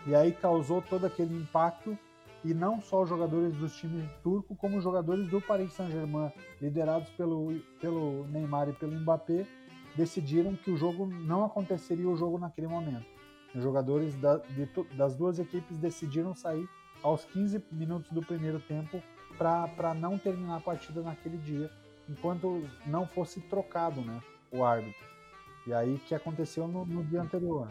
E 0.06 0.14
aí 0.14 0.32
causou 0.32 0.82
todo 0.82 1.06
aquele 1.06 1.34
impacto. 1.36 1.96
E 2.44 2.52
não 2.52 2.80
só 2.80 3.02
os 3.02 3.08
jogadores 3.08 3.54
dos 3.54 3.76
times 3.76 4.10
turco, 4.20 4.56
como 4.56 4.76
os 4.76 4.82
jogadores 4.82 5.28
do 5.28 5.40
Paris 5.40 5.72
Saint-Germain, 5.74 6.32
liderados 6.60 7.08
pelo, 7.10 7.60
pelo 7.80 8.26
Neymar 8.26 8.68
e 8.68 8.72
pelo 8.72 8.98
Mbappé, 8.98 9.46
decidiram 9.96 10.56
que 10.56 10.70
o 10.72 10.76
jogo 10.76 11.06
não 11.06 11.44
aconteceria 11.44 12.08
o 12.08 12.16
jogo 12.16 12.38
naquele 12.38 12.66
momento. 12.66 13.06
Os 13.54 13.62
jogadores 13.62 14.16
da, 14.16 14.38
de, 14.38 14.68
das 14.96 15.14
duas 15.14 15.38
equipes 15.38 15.78
decidiram 15.78 16.34
sair 16.34 16.68
aos 17.02 17.24
15 17.26 17.64
minutos 17.70 18.10
do 18.10 18.22
primeiro 18.22 18.58
tempo 18.60 19.00
para 19.36 19.94
não 19.94 20.18
terminar 20.18 20.56
a 20.56 20.60
partida 20.60 21.02
naquele 21.02 21.36
dia, 21.38 21.70
enquanto 22.12 22.68
não 22.86 23.06
fosse 23.06 23.40
trocado 23.40 24.00
né, 24.00 24.20
o 24.50 24.64
árbitro. 24.64 25.04
E 25.66 25.72
aí 25.72 25.98
que 26.06 26.14
aconteceu 26.14 26.66
no, 26.66 26.84
no 26.84 27.04
dia 27.04 27.20
anterior. 27.20 27.68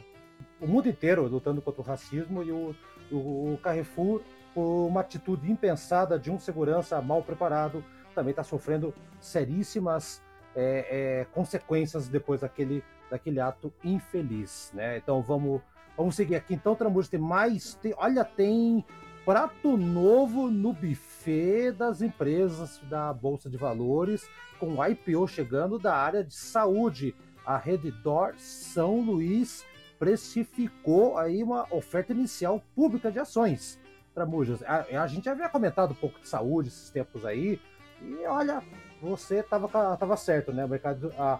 O 0.60 0.67
mundo 0.67 0.88
inteiro 0.88 1.27
lutando 1.27 1.62
contra 1.62 1.82
o 1.82 1.86
racismo 1.86 2.43
e 2.43 2.51
o, 2.51 2.75
o, 3.12 3.54
o 3.54 3.60
Carrefour, 3.62 4.21
por 4.54 4.88
uma 4.88 5.01
atitude 5.01 5.51
impensada 5.51 6.17
de 6.17 6.32
um 6.32 6.39
segurança 6.39 7.01
mal 7.01 7.21
preparado, 7.23 7.84
também 8.13 8.32
está 8.32 8.43
sofrendo 8.43 8.93
seríssimas 9.19 10.21
é, 10.56 11.21
é, 11.21 11.25
consequências 11.34 12.08
depois 12.08 12.41
daquele, 12.41 12.84
daquele 13.10 13.39
ato 13.39 13.73
infeliz. 13.84 14.71
Né? 14.73 14.97
Então 14.97 15.21
vamos 15.21 15.62
Vamos 16.01 16.15
seguir 16.15 16.36
aqui. 16.36 16.54
Então, 16.54 16.75
Tramujas, 16.75 17.10
tem 17.10 17.19
mais. 17.19 17.75
Tem, 17.75 17.93
olha, 17.97 18.23
tem 18.23 18.84
prato 19.25 19.77
novo 19.77 20.49
no 20.49 20.73
buffet 21.21 21.71
das 21.71 22.01
empresas 22.01 22.79
da 22.89 23.13
Bolsa 23.13 23.49
de 23.49 23.57
Valores, 23.57 24.27
com 24.60 24.84
IPO 24.84 25.27
chegando 25.27 25.77
da 25.77 25.95
área 25.95 26.23
de 26.23 26.34
saúde. 26.34 27.15
A 27.45 27.57
Redditor 27.57 28.34
São 28.38 29.01
Luís 29.01 29.65
precificou 29.99 31.17
aí 31.17 31.43
uma 31.43 31.67
oferta 31.71 32.12
inicial 32.12 32.62
pública 32.75 33.12
de 33.12 33.19
ações. 33.19 33.79
Tramujas, 34.15 34.63
a, 34.63 35.03
a 35.03 35.07
gente 35.07 35.25
já 35.25 35.31
havia 35.31 35.47
comentado 35.47 35.91
um 35.91 35.95
pouco 35.95 36.19
de 36.19 36.27
saúde 36.27 36.69
esses 36.69 36.89
tempos 36.89 37.23
aí, 37.23 37.60
e 38.01 38.25
olha, 38.25 38.63
você 38.99 39.38
estava 39.38 39.67
tava 39.95 40.17
certo, 40.17 40.51
né? 40.51 40.65
O 40.65 40.69
mercado, 40.69 41.13
a, 41.17 41.39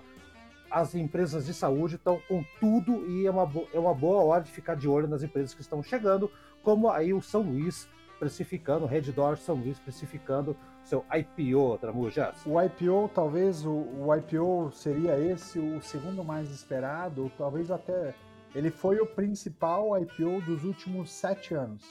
as 0.70 0.94
empresas 0.94 1.48
de 1.48 1.54
saúde 1.54 1.96
estão 1.96 2.22
com 2.28 2.46
tudo 2.60 3.10
e 3.10 3.26
é 3.26 3.32
uma, 3.32 3.52
é 3.74 3.80
uma 3.80 3.94
boa 3.94 4.24
hora 4.24 4.44
de 4.44 4.52
ficar 4.52 4.76
de 4.76 4.88
olho 4.88 5.08
nas 5.08 5.24
empresas 5.24 5.54
que 5.54 5.62
estão 5.62 5.82
chegando, 5.82 6.32
como 6.63 6.89
aí 6.89 7.13
o 7.13 7.22
São 7.22 7.41
Luís 7.41 7.89
precificando, 8.22 8.86
Red 8.86 9.12
Door 9.14 9.38
São 9.38 9.56
Luís 9.56 9.80
precificando 9.80 10.56
seu 10.84 11.04
IPO, 11.12 11.80
Tramujas. 11.80 12.46
O 12.46 12.62
IPO, 12.62 13.10
talvez 13.16 13.66
o, 13.66 13.72
o 13.72 14.16
IPO 14.16 14.72
seria 14.72 15.18
esse 15.18 15.58
o 15.58 15.82
segundo 15.82 16.24
mais 16.24 16.52
esperado, 16.52 17.32
talvez 17.36 17.72
até 17.72 18.14
ele 18.54 18.70
foi 18.70 19.00
o 19.00 19.08
principal 19.08 19.98
IPO 19.98 20.40
dos 20.46 20.64
últimos 20.64 21.12
sete 21.12 21.56
anos. 21.56 21.84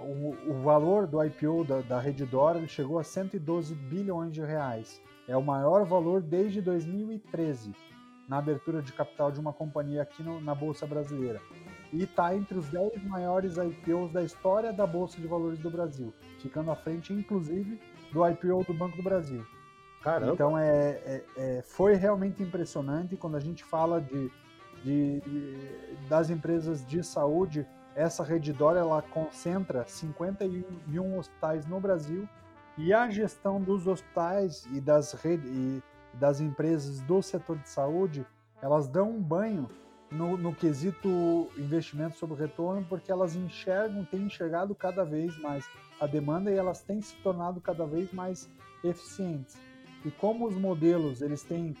O, 0.00 0.50
o 0.50 0.62
valor 0.62 1.06
do 1.06 1.22
IPO 1.22 1.64
da, 1.64 1.82
da 1.82 2.66
chegou 2.66 2.98
a 2.98 3.04
112 3.04 3.74
bilhões 3.74 4.32
de 4.32 4.40
reais. 4.40 5.02
É 5.28 5.36
o 5.36 5.42
maior 5.42 5.84
valor 5.84 6.22
desde 6.22 6.62
2013 6.62 7.74
na 8.26 8.38
abertura 8.38 8.80
de 8.80 8.92
capital 8.94 9.30
de 9.30 9.38
uma 9.38 9.52
companhia 9.52 10.00
aqui 10.00 10.22
no, 10.22 10.40
na 10.40 10.54
Bolsa 10.54 10.86
Brasileira. 10.86 11.38
E 11.92 12.04
está 12.04 12.34
entre 12.34 12.58
os 12.58 12.68
10 12.68 13.04
maiores 13.04 13.56
IPOs 13.56 14.12
da 14.12 14.22
história 14.22 14.72
da 14.72 14.86
Bolsa 14.86 15.20
de 15.20 15.26
Valores 15.26 15.58
do 15.58 15.70
Brasil, 15.70 16.12
ficando 16.38 16.70
à 16.70 16.76
frente, 16.76 17.12
inclusive, 17.12 17.80
do 18.12 18.26
IPO 18.26 18.64
do 18.64 18.74
Banco 18.74 18.96
do 18.96 19.02
Brasil. 19.02 19.44
Caramba. 20.02 20.32
Então 20.32 20.58
é, 20.58 21.00
é, 21.04 21.24
é, 21.36 21.62
foi 21.62 21.94
realmente 21.94 22.42
impressionante 22.42 23.16
quando 23.16 23.36
a 23.36 23.40
gente 23.40 23.62
fala 23.62 24.00
de, 24.00 24.30
de, 24.82 25.20
de, 25.20 26.08
das 26.08 26.30
empresas 26.30 26.84
de 26.84 27.04
saúde. 27.04 27.66
Essa 27.94 28.24
Redditor 28.24 28.76
ela 28.76 29.02
concentra 29.02 29.84
51 29.84 31.18
hospitais 31.18 31.66
no 31.66 31.78
Brasil 31.78 32.26
e 32.76 32.92
a 32.92 33.08
gestão 33.10 33.60
dos 33.60 33.86
hospitais 33.86 34.66
e 34.72 34.80
das, 34.80 35.12
redes, 35.12 35.48
e 35.48 35.82
das 36.14 36.40
empresas 36.40 37.00
do 37.02 37.22
setor 37.22 37.58
de 37.58 37.68
saúde 37.68 38.26
elas 38.62 38.88
dão 38.88 39.10
um 39.10 39.22
banho 39.22 39.68
no, 40.12 40.36
no 40.36 40.54
quesito 40.54 41.48
investimento 41.56 42.16
sobre 42.16 42.36
retorno 42.36 42.84
porque 42.88 43.10
elas 43.10 43.34
enxergam, 43.34 44.04
têm 44.04 44.22
enxergado 44.22 44.74
cada 44.74 45.04
vez 45.04 45.36
mais 45.40 45.68
a 46.00 46.06
demanda 46.06 46.50
e 46.50 46.56
elas 46.56 46.82
têm 46.82 47.00
se 47.00 47.16
tornado 47.16 47.60
cada 47.60 47.86
vez 47.86 48.12
mais 48.12 48.48
eficientes. 48.84 49.56
E 50.04 50.10
como 50.10 50.46
os 50.46 50.54
modelos 50.54 51.22
eles 51.22 51.42
têm 51.42 51.74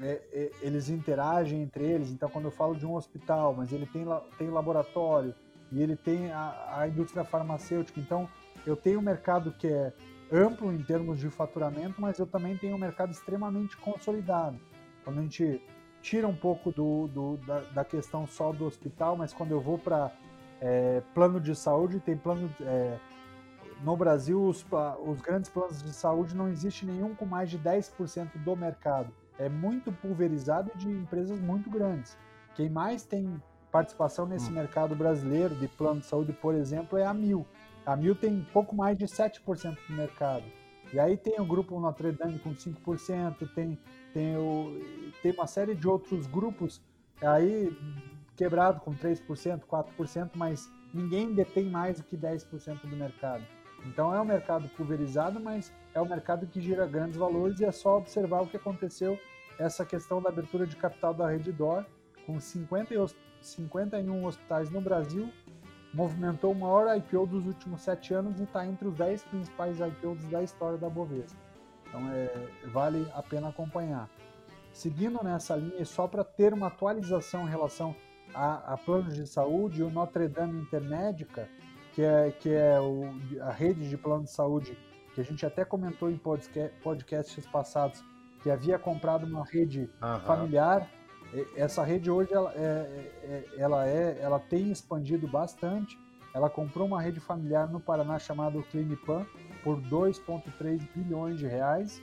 é, 0.00 0.22
é, 0.32 0.50
eles 0.60 0.88
interagem 0.88 1.62
entre 1.62 1.84
eles, 1.84 2.10
então 2.10 2.28
quando 2.28 2.46
eu 2.46 2.50
falo 2.52 2.74
de 2.74 2.86
um 2.86 2.94
hospital, 2.94 3.54
mas 3.54 3.72
ele 3.72 3.86
tem, 3.86 4.04
tem 4.36 4.48
laboratório 4.48 5.34
e 5.72 5.82
ele 5.82 5.96
tem 5.96 6.30
a, 6.30 6.78
a 6.78 6.88
indústria 6.88 7.24
farmacêutica, 7.24 8.00
então 8.00 8.28
eu 8.66 8.76
tenho 8.76 9.00
um 9.00 9.02
mercado 9.02 9.52
que 9.52 9.66
é 9.66 9.92
amplo 10.32 10.72
em 10.72 10.82
termos 10.82 11.18
de 11.18 11.28
faturamento, 11.30 12.00
mas 12.00 12.18
eu 12.18 12.26
também 12.26 12.56
tenho 12.56 12.76
um 12.76 12.78
mercado 12.78 13.10
extremamente 13.10 13.76
consolidado. 13.76 14.58
Quando 15.04 15.18
a 15.18 15.22
gente 15.22 15.60
tira 16.08 16.26
um 16.26 16.34
pouco 16.34 16.72
do, 16.72 17.06
do 17.08 17.36
da, 17.46 17.60
da, 17.60 17.84
questão 17.84 18.26
só 18.26 18.50
do 18.50 18.64
hospital, 18.64 19.14
mas 19.14 19.34
quando 19.34 19.50
eu 19.50 19.60
vou 19.60 19.78
para 19.78 20.10
é, 20.58 21.02
plano 21.14 21.38
de 21.38 21.54
saúde, 21.54 22.00
tem 22.00 22.16
plano. 22.16 22.50
É, 22.62 22.98
no 23.84 23.94
Brasil, 23.94 24.42
os, 24.42 24.66
os 25.06 25.20
grandes 25.20 25.50
planos 25.50 25.82
de 25.82 25.92
saúde 25.92 26.34
não 26.34 26.48
existe 26.48 26.86
nenhum 26.86 27.14
com 27.14 27.26
mais 27.26 27.50
de 27.50 27.58
10% 27.58 28.38
do 28.42 28.56
mercado. 28.56 29.12
É 29.38 29.48
muito 29.50 29.92
pulverizado 29.92 30.72
de 30.74 30.90
empresas 30.90 31.38
muito 31.38 31.70
grandes. 31.70 32.16
Quem 32.54 32.70
mais 32.70 33.04
tem 33.04 33.40
participação 33.70 34.26
nesse 34.26 34.50
hum. 34.50 34.54
mercado 34.54 34.96
brasileiro 34.96 35.54
de 35.54 35.68
plano 35.68 36.00
de 36.00 36.06
saúde, 36.06 36.32
por 36.32 36.54
exemplo, 36.54 36.98
é 36.98 37.04
a 37.04 37.12
Mil. 37.12 37.46
A 37.84 37.94
Mil 37.94 38.16
tem 38.16 38.44
pouco 38.52 38.74
mais 38.74 38.96
de 38.96 39.04
7% 39.04 39.76
do 39.86 39.94
mercado. 39.94 40.44
E 40.92 40.98
aí 40.98 41.16
tem 41.16 41.40
o 41.40 41.44
grupo 41.44 41.78
Notre 41.78 42.12
Dame 42.12 42.38
com 42.38 42.54
5%, 42.54 43.48
tem, 43.54 43.78
tem, 44.12 44.36
o, 44.36 44.80
tem 45.22 45.32
uma 45.32 45.46
série 45.46 45.74
de 45.74 45.86
outros 45.86 46.26
grupos 46.26 46.80
aí 47.20 47.76
quebrado 48.36 48.80
com 48.80 48.94
3%, 48.94 49.60
4%, 49.60 50.30
mas 50.34 50.70
ninguém 50.94 51.34
detém 51.34 51.64
mais 51.68 51.98
do 51.98 52.04
que 52.04 52.16
10% 52.16 52.80
do 52.82 52.96
mercado. 52.96 53.44
Então 53.86 54.14
é 54.14 54.20
um 54.20 54.24
mercado 54.24 54.68
pulverizado, 54.70 55.38
mas 55.38 55.72
é 55.94 56.00
um 56.00 56.08
mercado 56.08 56.46
que 56.46 56.60
gira 56.60 56.86
grandes 56.86 57.16
valores 57.16 57.60
e 57.60 57.64
é 57.64 57.72
só 57.72 57.98
observar 57.98 58.42
o 58.42 58.46
que 58.46 58.56
aconteceu 58.56 59.18
essa 59.58 59.84
questão 59.84 60.22
da 60.22 60.28
abertura 60.28 60.66
de 60.66 60.76
capital 60.76 61.12
da 61.12 61.28
Redditor, 61.28 61.84
com 62.24 62.38
50, 62.38 62.94
51 63.40 64.24
hospitais 64.24 64.70
no 64.70 64.80
Brasil, 64.80 65.30
movimentou 65.92 66.52
o 66.52 66.54
maior 66.54 66.96
IPO 66.96 67.26
dos 67.26 67.46
últimos 67.46 67.82
sete 67.82 68.14
anos 68.14 68.38
e 68.40 68.44
está 68.44 68.66
entre 68.66 68.88
os 68.88 68.94
10 68.94 69.22
principais 69.24 69.78
IPOs 69.80 70.22
da 70.28 70.42
história 70.42 70.78
da 70.78 70.88
Bovespa. 70.88 71.38
Então 71.86 72.08
é, 72.10 72.48
vale 72.66 73.10
a 73.14 73.22
pena 73.22 73.48
acompanhar. 73.48 74.08
Seguindo 74.72 75.22
nessa 75.24 75.56
linha, 75.56 75.84
só 75.84 76.06
para 76.06 76.22
ter 76.22 76.52
uma 76.52 76.66
atualização 76.66 77.46
em 77.46 77.50
relação 77.50 77.96
a, 78.34 78.74
a 78.74 78.76
planos 78.76 79.14
de 79.14 79.26
saúde, 79.26 79.82
o 79.82 79.90
Notre 79.90 80.28
Dame 80.28 80.60
Intermédica, 80.60 81.48
que 81.94 82.02
é, 82.02 82.30
que 82.30 82.50
é 82.50 82.78
o, 82.78 83.10
a 83.40 83.50
rede 83.50 83.88
de 83.88 83.96
plano 83.96 84.24
de 84.24 84.30
saúde, 84.30 84.78
que 85.14 85.20
a 85.20 85.24
gente 85.24 85.44
até 85.44 85.64
comentou 85.64 86.10
em 86.10 86.20
podcasts 86.82 87.46
passados, 87.46 88.04
que 88.42 88.50
havia 88.50 88.78
comprado 88.78 89.26
uma 89.26 89.44
rede 89.44 89.90
uhum. 90.00 90.20
familiar. 90.20 90.88
Essa 91.56 91.84
rede 91.84 92.10
hoje 92.10 92.32
ela 92.32 92.52
é, 92.54 93.10
é, 93.22 93.44
ela 93.58 93.86
é, 93.86 94.18
ela 94.20 94.38
tem 94.38 94.70
expandido 94.70 95.28
bastante. 95.28 95.98
Ela 96.34 96.48
comprou 96.48 96.86
uma 96.86 97.00
rede 97.00 97.20
familiar 97.20 97.68
no 97.68 97.80
Paraná 97.80 98.18
chamada 98.18 98.60
Clinipan 98.62 99.26
por 99.62 99.80
2,3 99.80 100.88
bilhões 100.94 101.38
de 101.38 101.46
reais. 101.46 102.02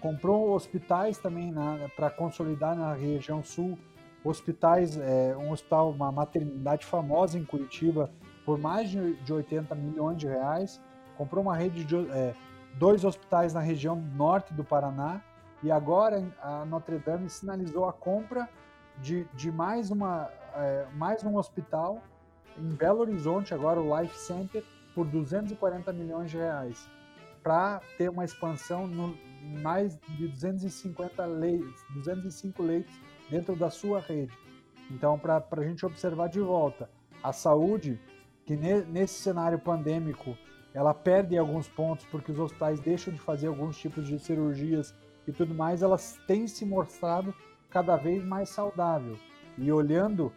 Comprou 0.00 0.52
hospitais 0.52 1.18
também 1.18 1.52
para 1.96 2.10
consolidar 2.10 2.76
na 2.76 2.92
região 2.92 3.42
sul. 3.42 3.78
Hospitais, 4.24 4.96
é, 4.96 5.36
um 5.36 5.50
hospital, 5.50 5.90
uma 5.90 6.12
maternidade 6.12 6.86
famosa 6.86 7.38
em 7.38 7.44
Curitiba 7.44 8.10
por 8.44 8.58
mais 8.58 8.90
de, 8.90 9.14
de 9.22 9.32
80 9.32 9.74
milhões 9.74 10.18
de 10.18 10.26
reais. 10.26 10.80
Comprou 11.16 11.42
uma 11.42 11.56
rede 11.56 11.84
de 11.84 11.96
é, 12.10 12.34
dois 12.74 13.04
hospitais 13.04 13.52
na 13.52 13.60
região 13.60 13.96
norte 13.96 14.54
do 14.54 14.62
Paraná 14.64 15.20
e 15.62 15.70
agora 15.70 16.22
a 16.40 16.64
Notre 16.64 16.98
Dame 16.98 17.28
sinalizou 17.28 17.88
a 17.88 17.92
compra 17.92 18.48
de, 18.98 19.24
de 19.34 19.50
mais, 19.50 19.90
uma, 19.90 20.28
é, 20.54 20.86
mais 20.94 21.22
um 21.24 21.36
hospital 21.36 22.02
em 22.58 22.74
Belo 22.74 23.00
Horizonte, 23.00 23.54
agora 23.54 23.80
o 23.80 24.00
Life 24.00 24.16
Center, 24.16 24.64
por 24.94 25.06
240 25.06 25.92
milhões 25.92 26.30
de 26.30 26.36
reais, 26.36 26.88
para 27.42 27.80
ter 27.96 28.10
uma 28.10 28.24
expansão 28.24 28.86
no 28.86 29.16
mais 29.60 29.98
de 30.18 30.28
250 30.28 31.24
leitos, 31.24 31.82
205 31.94 32.62
leitos 32.62 32.94
dentro 33.30 33.56
da 33.56 33.70
sua 33.70 34.00
rede. 34.00 34.36
Então, 34.90 35.18
para 35.18 35.42
a 35.50 35.64
gente 35.64 35.86
observar 35.86 36.28
de 36.28 36.40
volta, 36.40 36.90
a 37.22 37.32
saúde, 37.32 37.98
que 38.44 38.56
ne, 38.56 38.82
nesse 38.82 39.14
cenário 39.14 39.58
pandêmico, 39.58 40.36
ela 40.74 40.92
perde 40.92 41.36
alguns 41.38 41.68
pontos 41.68 42.04
porque 42.06 42.32
os 42.32 42.38
hospitais 42.38 42.80
deixam 42.80 43.12
de 43.12 43.20
fazer 43.20 43.46
alguns 43.46 43.78
tipos 43.78 44.06
de 44.06 44.18
cirurgias 44.18 44.94
e 45.26 45.32
tudo 45.32 45.54
mais, 45.54 45.82
elas 45.82 46.18
têm 46.26 46.46
se 46.46 46.64
mostrado 46.64 47.34
cada 47.70 47.96
vez 47.96 48.24
mais 48.24 48.48
saudável. 48.48 49.16
E 49.56 49.70
olhando 49.70 50.32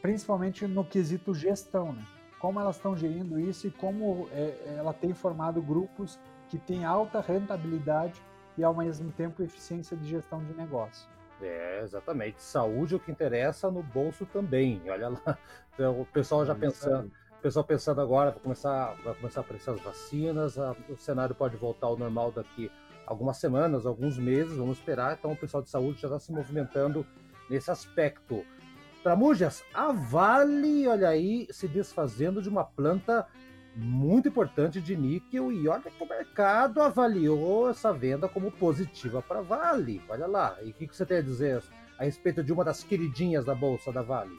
principalmente 0.00 0.66
no 0.66 0.84
quesito 0.84 1.34
gestão, 1.34 1.92
né? 1.92 2.04
como 2.38 2.58
elas 2.58 2.76
estão 2.76 2.96
gerindo 2.96 3.38
isso 3.38 3.66
e 3.66 3.70
como 3.70 4.28
é, 4.32 4.74
ela 4.78 4.94
tem 4.94 5.12
formado 5.12 5.60
grupos 5.60 6.18
que 6.48 6.58
têm 6.58 6.84
alta 6.84 7.20
rentabilidade 7.20 8.20
e 8.56 8.64
ao 8.64 8.74
mesmo 8.74 9.12
tempo 9.12 9.42
eficiência 9.42 9.96
de 9.96 10.08
gestão 10.08 10.42
de 10.42 10.54
negócio. 10.54 11.08
É, 11.40 11.80
exatamente. 11.82 12.42
Saúde 12.42 12.94
é 12.94 12.96
o 12.96 13.00
que 13.00 13.10
interessa 13.10 13.70
no 13.70 13.82
bolso 13.82 14.26
também. 14.26 14.82
Olha 14.90 15.10
lá, 15.10 15.38
então, 15.74 16.00
o 16.00 16.06
pessoal 16.06 16.44
já 16.44 16.54
é 16.54 16.56
pensando, 16.56 17.10
o 17.38 17.42
pessoal 17.42 17.64
pensando 17.64 18.00
agora, 18.00 18.30
vai 18.30 18.40
começar, 18.40 18.94
vai 19.04 19.14
começar 19.14 19.40
a 19.40 19.42
aparecer 19.42 19.70
as 19.70 19.80
vacinas, 19.80 20.58
a, 20.58 20.74
o 20.88 20.96
cenário 20.96 21.34
pode 21.34 21.56
voltar 21.56 21.86
ao 21.86 21.96
normal 21.96 22.32
daqui 22.32 22.70
algumas 23.10 23.38
semanas, 23.38 23.84
alguns 23.84 24.16
meses, 24.16 24.56
vamos 24.56 24.78
esperar. 24.78 25.16
Então 25.18 25.32
o 25.32 25.36
pessoal 25.36 25.60
de 25.62 25.68
saúde 25.68 26.00
já 26.00 26.06
está 26.06 26.20
se 26.20 26.30
movimentando 26.30 27.04
nesse 27.50 27.68
aspecto. 27.68 28.44
Tramujas, 29.02 29.64
a 29.74 29.90
Vale, 29.90 30.86
olha 30.86 31.08
aí, 31.08 31.48
se 31.50 31.66
desfazendo 31.66 32.40
de 32.40 32.48
uma 32.48 32.62
planta 32.62 33.26
muito 33.74 34.28
importante 34.28 34.80
de 34.80 34.96
níquel 34.96 35.50
e 35.50 35.66
olha 35.66 35.90
que 35.90 36.02
o 36.02 36.08
mercado 36.08 36.80
avaliou 36.80 37.68
essa 37.68 37.92
venda 37.92 38.28
como 38.28 38.52
positiva 38.52 39.20
para 39.20 39.40
a 39.40 39.42
Vale. 39.42 40.00
Olha 40.08 40.28
lá, 40.28 40.56
e 40.62 40.70
o 40.70 40.72
que, 40.72 40.86
que 40.86 40.96
você 40.96 41.04
tem 41.04 41.18
a 41.18 41.22
dizer 41.22 41.64
a 41.98 42.04
respeito 42.04 42.44
de 42.44 42.52
uma 42.52 42.64
das 42.64 42.84
queridinhas 42.84 43.44
da 43.44 43.56
bolsa 43.56 43.90
da 43.90 44.02
Vale? 44.02 44.38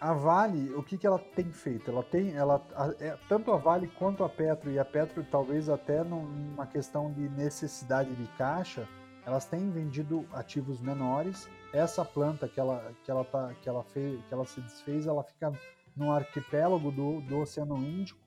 A 0.00 0.12
Vale, 0.12 0.74
o 0.74 0.82
que, 0.82 0.98
que 0.98 1.06
ela 1.06 1.18
tem 1.18 1.50
feito? 1.50 1.90
Ela 1.90 2.02
tem, 2.02 2.34
ela, 2.34 2.64
a, 2.74 2.92
é, 3.00 3.16
tanto 3.28 3.52
a 3.52 3.56
Vale 3.56 3.88
quanto 3.88 4.22
a 4.24 4.28
Petro, 4.28 4.70
e 4.70 4.78
a 4.78 4.84
Petro 4.84 5.24
talvez 5.30 5.68
até 5.68 6.04
numa 6.04 6.66
questão 6.66 7.12
de 7.12 7.28
necessidade 7.28 8.14
de 8.14 8.26
caixa, 8.36 8.86
elas 9.24 9.44
têm 9.46 9.70
vendido 9.70 10.26
ativos 10.32 10.80
menores. 10.80 11.48
Essa 11.72 12.04
planta 12.04 12.48
que 12.48 12.60
ela, 12.60 12.92
que 13.04 13.10
ela, 13.10 13.24
tá, 13.24 13.52
que 13.60 13.68
ela, 13.68 13.82
fez, 13.82 14.20
que 14.26 14.32
ela 14.32 14.44
se 14.44 14.60
desfez, 14.60 15.06
ela 15.06 15.24
fica 15.24 15.52
no 15.96 16.12
arquipélago 16.12 16.90
do, 16.90 17.20
do 17.22 17.38
Oceano 17.38 17.76
Índico, 17.78 18.20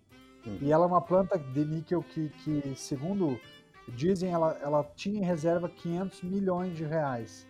uhum. 0.45 0.57
e 0.61 0.71
ela 0.71 0.85
é 0.85 0.87
uma 0.87 1.01
planta 1.01 1.37
de 1.37 1.65
níquel 1.65 2.03
que, 2.03 2.29
que 2.29 2.75
segundo 2.75 3.39
dizem, 3.95 4.31
ela, 4.31 4.57
ela 4.61 4.83
tinha 4.95 5.19
em 5.19 5.23
reserva 5.23 5.69
500 5.69 6.23
milhões 6.23 6.77
de 6.77 6.83
reais. 6.83 7.47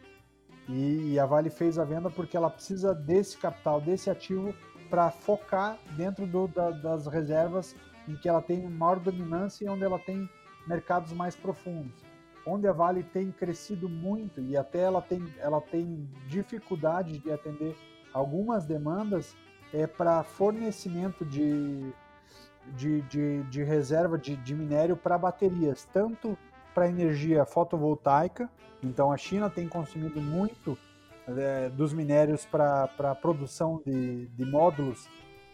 E, 0.69 1.13
e 1.13 1.19
a 1.19 1.25
Vale 1.25 1.49
fez 1.49 1.79
a 1.79 1.83
venda 1.83 2.09
porque 2.09 2.37
ela 2.37 2.49
precisa 2.49 2.93
desse 2.93 3.37
capital, 3.37 3.81
desse 3.81 4.09
ativo, 4.09 4.53
para 4.89 5.09
focar 5.09 5.79
dentro 5.97 6.27
do, 6.27 6.47
da, 6.47 6.69
das 6.69 7.07
reservas 7.07 7.75
em 8.07 8.15
que 8.15 8.29
ela 8.29 8.41
tem 8.41 8.67
maior 8.69 8.99
dominância 8.99 9.65
e 9.65 9.69
onde 9.69 9.83
ela 9.83 9.99
tem 9.99 10.29
mercados 10.67 11.11
mais 11.11 11.35
profundos. 11.35 12.03
Onde 12.45 12.67
a 12.67 12.71
Vale 12.71 13.03
tem 13.03 13.31
crescido 13.31 13.89
muito 13.89 14.41
e 14.41 14.55
até 14.55 14.81
ela 14.81 15.01
tem, 15.01 15.33
ela 15.39 15.59
tem 15.59 16.07
dificuldade 16.27 17.19
de 17.19 17.31
atender 17.31 17.75
algumas 18.13 18.65
demandas 18.65 19.35
é 19.73 19.85
para 19.85 20.23
fornecimento 20.23 21.25
de, 21.25 21.93
de, 22.75 23.01
de, 23.03 23.43
de, 23.43 23.63
reserva 23.63 24.17
de, 24.17 24.35
de 24.35 24.55
minério 24.55 24.95
para 24.95 25.17
baterias, 25.17 25.87
tanto 25.93 26.37
para 26.73 26.87
energia 26.87 27.45
fotovoltaica. 27.45 28.49
Então 28.83 29.11
a 29.11 29.17
China 29.17 29.49
tem 29.49 29.67
consumido 29.67 30.21
muito 30.21 30.77
é, 31.27 31.69
dos 31.69 31.93
minérios 31.93 32.45
para 32.45 32.89
a 32.99 33.15
produção 33.15 33.81
de, 33.85 34.27
de 34.27 34.45
módulos 34.45 35.07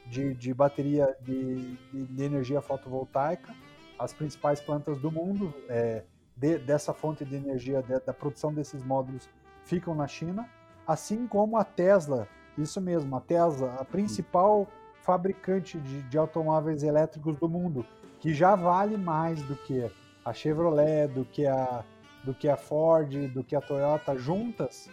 de, 0.05 0.33
de 0.35 0.53
bateria 0.53 1.15
de, 1.21 1.75
de, 1.91 2.23
energia 2.23 2.61
fotovoltaica. 2.61 3.53
As 3.97 4.13
principais 4.13 4.61
plantas 4.61 4.99
do 4.99 5.11
mundo 5.11 5.53
é, 5.67 6.03
de, 6.35 6.57
dessa 6.59 6.93
fonte 6.93 7.25
de 7.25 7.35
energia, 7.35 7.81
da 7.81 8.13
produção 8.13 8.53
desses 8.53 8.83
módulos, 8.83 9.29
ficam 9.63 9.95
na 9.95 10.07
China, 10.07 10.47
assim 10.85 11.27
como 11.27 11.57
a 11.57 11.63
Tesla, 11.63 12.27
isso 12.57 12.79
mesmo, 12.79 13.15
a 13.15 13.21
Tesla, 13.21 13.75
a 13.79 13.85
principal 13.85 14.67
fabricante 15.01 15.79
de 15.79 16.17
automóveis 16.17 16.83
elétricos 16.83 17.37
do 17.37 17.49
mundo, 17.49 17.85
que 18.19 18.33
já 18.33 18.55
vale 18.55 18.97
mais 18.97 19.41
do 19.43 19.55
que 19.55 19.89
a 20.25 20.33
Chevrolet, 20.33 21.07
do 21.07 21.23
que 21.23 21.45
a, 21.45 21.85
do 22.23 22.33
que 22.33 22.49
a 22.49 22.57
Ford, 22.57 23.31
do 23.31 23.43
que 23.43 23.55
a 23.55 23.61
Toyota 23.61 24.17
juntas, 24.17 24.89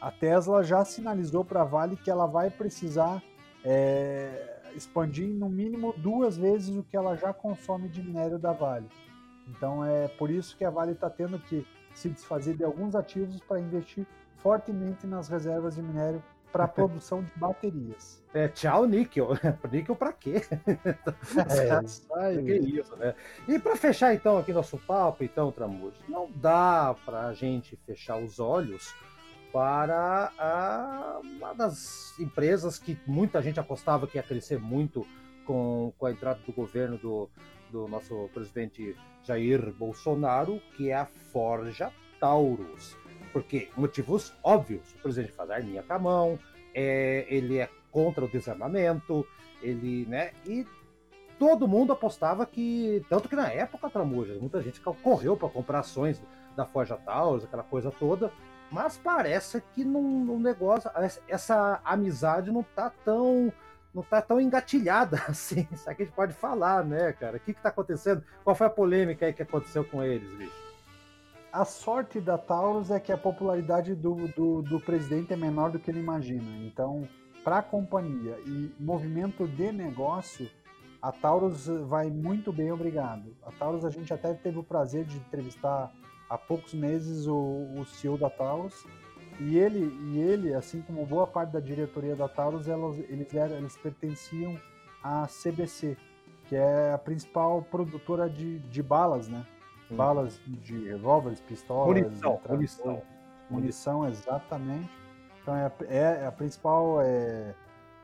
a 0.00 0.10
Tesla 0.10 0.64
já 0.64 0.82
sinalizou 0.84 1.44
para 1.44 1.60
a 1.60 1.64
Vale 1.64 1.96
que 1.96 2.10
ela 2.10 2.26
vai 2.26 2.50
precisar 2.50 3.22
é, 3.62 4.62
expandir 4.74 5.28
no 5.28 5.50
mínimo 5.50 5.92
duas 5.98 6.38
vezes 6.38 6.74
o 6.74 6.82
que 6.82 6.96
ela 6.96 7.14
já 7.14 7.34
consome 7.34 7.88
de 7.88 8.02
minério 8.02 8.38
da 8.38 8.52
Vale. 8.52 8.88
Então 9.46 9.84
é 9.84 10.08
por 10.08 10.30
isso 10.30 10.56
que 10.56 10.64
a 10.64 10.70
Vale 10.70 10.92
está 10.92 11.10
tendo 11.10 11.38
que 11.38 11.66
se 11.92 12.08
desfazer 12.08 12.56
de 12.56 12.64
alguns 12.64 12.94
ativos 12.94 13.40
para 13.40 13.60
investir 13.60 14.06
fortemente 14.38 15.06
nas 15.06 15.28
reservas 15.28 15.74
de 15.74 15.82
minério 15.82 16.22
para 16.52 16.64
a 16.64 16.68
produção 16.68 17.22
de 17.22 17.30
baterias. 17.36 18.22
É, 18.32 18.48
tchau, 18.48 18.86
níquel. 18.86 19.30
níquel 19.70 19.96
para 19.96 20.12
quê? 20.12 20.42
é, 22.18 22.42
que 22.42 22.52
isso, 22.54 22.96
né? 22.96 23.14
E 23.48 23.58
para 23.58 23.76
fechar 23.76 24.14
então 24.14 24.38
aqui 24.38 24.52
nosso 24.52 24.78
papo, 24.78 25.24
então, 25.24 25.50
Tramujo, 25.50 25.96
não 26.08 26.30
dá 26.30 26.94
para 27.04 27.26
a 27.26 27.32
gente 27.32 27.76
fechar 27.86 28.16
os 28.18 28.38
olhos 28.38 28.94
para 29.52 30.32
a, 30.38 31.20
uma 31.22 31.52
das 31.54 32.18
empresas 32.20 32.78
que 32.78 32.98
muita 33.06 33.42
gente 33.42 33.58
apostava 33.58 34.06
que 34.06 34.16
ia 34.16 34.22
crescer 34.22 34.60
muito 34.60 35.06
com, 35.44 35.92
com 35.98 36.06
a 36.06 36.12
entrada 36.12 36.40
do 36.46 36.52
governo 36.52 36.96
do, 36.98 37.28
do 37.70 37.88
nosso 37.88 38.28
presidente 38.32 38.96
Jair 39.24 39.72
Bolsonaro, 39.72 40.60
que 40.76 40.90
é 40.90 40.94
a 40.94 41.06
Forja 41.06 41.92
Taurus. 42.20 42.96
Porque 43.32 43.68
motivos 43.76 44.34
óbvios, 44.42 44.92
o 44.94 45.02
presidente 45.02 45.32
faz 45.32 45.50
arminha 45.50 45.82
com 45.82 45.92
a 45.92 45.98
mão, 45.98 46.38
é, 46.74 47.26
ele 47.28 47.58
é 47.58 47.68
contra 47.90 48.24
o 48.24 48.28
desarmamento, 48.28 49.26
ele, 49.62 50.06
né, 50.06 50.32
e 50.46 50.66
todo 51.38 51.66
mundo 51.66 51.92
apostava 51.92 52.46
que, 52.46 53.04
tanto 53.08 53.28
que 53.28 53.36
na 53.36 53.50
época, 53.50 53.90
Tramuja, 53.90 54.34
muita 54.40 54.62
gente 54.62 54.80
correu 54.80 55.36
para 55.36 55.48
comprar 55.48 55.80
ações 55.80 56.22
da 56.56 56.66
Forja 56.66 56.96
Taurus, 56.96 57.44
aquela 57.44 57.62
coisa 57.62 57.90
toda, 57.90 58.32
mas 58.70 58.96
parece 58.96 59.62
que 59.74 59.84
no 59.84 60.38
negócio, 60.38 60.90
essa 61.26 61.80
amizade 61.84 62.52
não 62.52 62.62
tá 62.62 62.92
tão 63.04 63.52
não 63.92 64.04
tá 64.04 64.22
tão 64.22 64.40
engatilhada 64.40 65.20
assim. 65.28 65.66
Isso 65.72 65.88
aqui 65.90 66.02
a 66.02 66.06
gente 66.06 66.14
pode 66.14 66.32
falar, 66.32 66.84
né, 66.84 67.12
cara? 67.12 67.36
O 67.36 67.40
que 67.40 67.52
que 67.52 67.60
tá 67.60 67.70
acontecendo? 67.70 68.22
Qual 68.44 68.54
foi 68.54 68.68
a 68.68 68.70
polêmica 68.70 69.26
aí 69.26 69.32
que 69.32 69.42
aconteceu 69.42 69.84
com 69.84 70.02
eles, 70.02 70.30
bicho? 70.36 70.69
A 71.52 71.64
sorte 71.64 72.20
da 72.20 72.38
Taurus 72.38 72.92
é 72.92 73.00
que 73.00 73.10
a 73.10 73.18
popularidade 73.18 73.92
do, 73.96 74.28
do, 74.28 74.62
do 74.62 74.80
presidente 74.80 75.32
é 75.32 75.36
menor 75.36 75.72
do 75.72 75.80
que 75.80 75.90
ele 75.90 75.98
imagina. 75.98 76.48
Então, 76.64 77.08
para 77.42 77.58
a 77.58 77.62
companhia 77.62 78.38
e 78.46 78.72
movimento 78.78 79.48
de 79.48 79.72
negócio, 79.72 80.48
a 81.02 81.10
Taurus 81.10 81.66
vai 81.88 82.08
muito 82.08 82.52
bem, 82.52 82.70
obrigado. 82.70 83.34
A 83.42 83.50
Taurus 83.50 83.84
a 83.84 83.90
gente 83.90 84.14
até 84.14 84.32
teve 84.32 84.60
o 84.60 84.62
prazer 84.62 85.04
de 85.04 85.16
entrevistar 85.16 85.92
há 86.28 86.38
poucos 86.38 86.72
meses 86.72 87.26
o, 87.26 87.66
o 87.76 87.84
CEO 87.84 88.16
da 88.16 88.30
Taurus 88.30 88.86
e 89.40 89.58
ele, 89.58 89.92
e 90.12 90.20
ele, 90.20 90.54
assim 90.54 90.80
como 90.82 91.04
boa 91.04 91.26
parte 91.26 91.50
da 91.50 91.60
diretoria 91.60 92.14
da 92.14 92.28
Taurus, 92.28 92.68
elas, 92.68 92.96
eles, 92.98 93.34
eram, 93.34 93.56
eles 93.56 93.76
pertenciam 93.76 94.56
à 95.02 95.26
CBC, 95.26 95.96
que 96.46 96.54
é 96.54 96.92
a 96.92 96.98
principal 96.98 97.60
produtora 97.62 98.30
de, 98.30 98.60
de 98.60 98.82
balas, 98.84 99.26
né? 99.26 99.44
Balas 99.96 100.40
de 100.46 100.88
revólveres, 100.88 101.40
pistolas, 101.40 101.86
munição, 101.86 102.40
munição, 102.48 103.02
munição, 103.50 104.08
exatamente. 104.08 104.90
Então 105.42 105.54
é, 105.56 105.72
é 105.88 106.26
a 106.26 106.32
principal 106.32 107.00
é, 107.00 107.54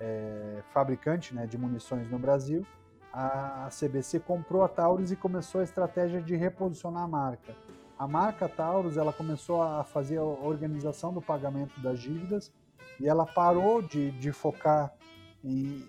é, 0.00 0.62
fabricante 0.72 1.34
né, 1.34 1.46
de 1.46 1.56
munições 1.56 2.10
no 2.10 2.18
Brasil. 2.18 2.66
A, 3.12 3.66
a 3.66 3.68
CBC 3.68 4.20
comprou 4.20 4.62
a 4.62 4.68
Taurus 4.68 5.10
e 5.10 5.16
começou 5.16 5.60
a 5.60 5.64
estratégia 5.64 6.20
de 6.20 6.36
reposicionar 6.36 7.04
a 7.04 7.08
marca 7.08 7.54
a 7.98 8.06
marca 8.06 8.48
Taurus 8.48 8.96
ela 8.96 9.12
começou 9.12 9.62
a 9.62 9.82
fazer 9.82 10.18
a 10.18 10.22
organização 10.22 11.12
do 11.12 11.22
pagamento 11.22 11.80
das 11.80 11.98
dívidas 11.98 12.52
e 13.00 13.08
ela 13.08 13.24
parou 13.24 13.80
de, 13.80 14.10
de 14.12 14.32
focar 14.32 14.92
em, 15.42 15.82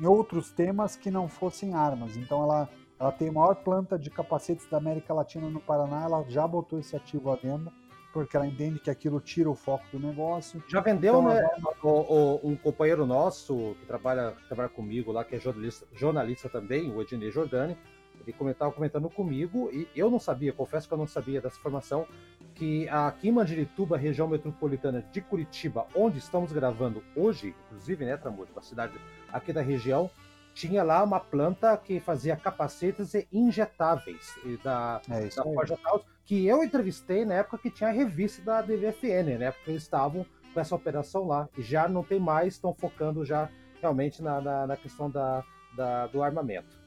em, 0.00 0.06
outros 0.06 0.50
temas 0.50 0.96
que 0.96 1.10
não 1.10 1.28
fossem 1.28 1.74
armas. 1.74 2.16
Então 2.16 2.42
ela, 2.42 2.68
ela 3.02 3.10
tem 3.10 3.28
a 3.30 3.32
maior 3.32 3.56
planta 3.56 3.98
de 3.98 4.08
capacetes 4.10 4.64
da 4.70 4.76
América 4.76 5.12
Latina 5.12 5.50
no 5.50 5.60
Paraná, 5.60 6.04
ela 6.04 6.24
já 6.28 6.46
botou 6.46 6.78
esse 6.78 6.94
ativo 6.94 7.32
à 7.32 7.36
venda 7.36 7.72
porque 8.12 8.36
ela 8.36 8.46
entende 8.46 8.78
que 8.78 8.90
aquilo 8.90 9.18
tira 9.20 9.50
o 9.50 9.54
foco 9.54 9.84
do 9.90 9.98
negócio. 9.98 10.62
Já 10.68 10.80
vendeu, 10.80 11.18
então, 11.18 11.28
né? 11.28 11.40
Ela... 11.40 11.74
O, 11.82 11.88
o, 11.88 12.50
um 12.50 12.56
companheiro 12.56 13.06
nosso 13.06 13.74
que 13.80 13.86
trabalha, 13.86 14.32
que 14.32 14.46
trabalha 14.46 14.68
comigo 14.68 15.10
lá, 15.10 15.24
que 15.24 15.34
é 15.34 15.40
jornalista, 15.40 15.86
jornalista 15.94 16.48
também, 16.48 16.92
o 16.92 17.00
Ednei 17.00 17.30
Jordani, 17.30 17.76
ele 18.24 18.50
estava 18.50 18.70
comentando 18.70 19.08
comigo, 19.10 19.68
e 19.72 19.88
eu 19.96 20.10
não 20.10 20.20
sabia, 20.20 20.52
confesso 20.52 20.86
que 20.86 20.94
eu 20.94 20.98
não 20.98 21.06
sabia 21.06 21.40
dessa 21.40 21.56
informação, 21.56 22.06
que 22.54 22.88
aqui 22.88 23.30
em 23.30 23.32
Mandirituba, 23.32 23.96
região 23.96 24.28
metropolitana 24.28 25.02
de 25.10 25.20
Curitiba, 25.22 25.86
onde 25.94 26.18
estamos 26.18 26.52
gravando 26.52 27.02
hoje, 27.16 27.54
inclusive, 27.66 28.04
né, 28.04 28.16
Tramujo, 28.16 28.52
uma 28.52 28.62
cidade 28.62 28.92
aqui 29.32 29.52
da 29.52 29.62
região, 29.62 30.10
tinha 30.54 30.82
lá 30.82 31.02
uma 31.02 31.18
planta 31.18 31.76
que 31.76 32.00
fazia 32.00 32.36
capacetes 32.36 33.14
injetáveis 33.32 34.34
da, 34.62 35.00
é 35.10 35.26
da 35.26 35.42
Forja 35.42 35.76
Taurus, 35.76 36.04
que 36.24 36.46
eu 36.46 36.62
entrevistei 36.62 37.24
na 37.24 37.34
época 37.34 37.58
que 37.58 37.70
tinha 37.70 37.90
a 37.90 37.92
revista 37.92 38.42
da 38.42 38.62
DVFN, 38.62 39.38
né? 39.38 39.50
Porque 39.50 39.70
eles 39.70 39.82
estavam 39.82 40.26
com 40.52 40.60
essa 40.60 40.74
operação 40.74 41.26
lá. 41.26 41.48
E 41.56 41.62
já 41.62 41.88
não 41.88 42.02
tem 42.02 42.20
mais, 42.20 42.54
estão 42.54 42.74
focando 42.74 43.24
já 43.24 43.48
realmente 43.80 44.22
na, 44.22 44.40
na, 44.40 44.66
na 44.66 44.76
questão 44.76 45.10
da, 45.10 45.42
da, 45.76 46.06
do 46.06 46.22
armamento. 46.22 46.82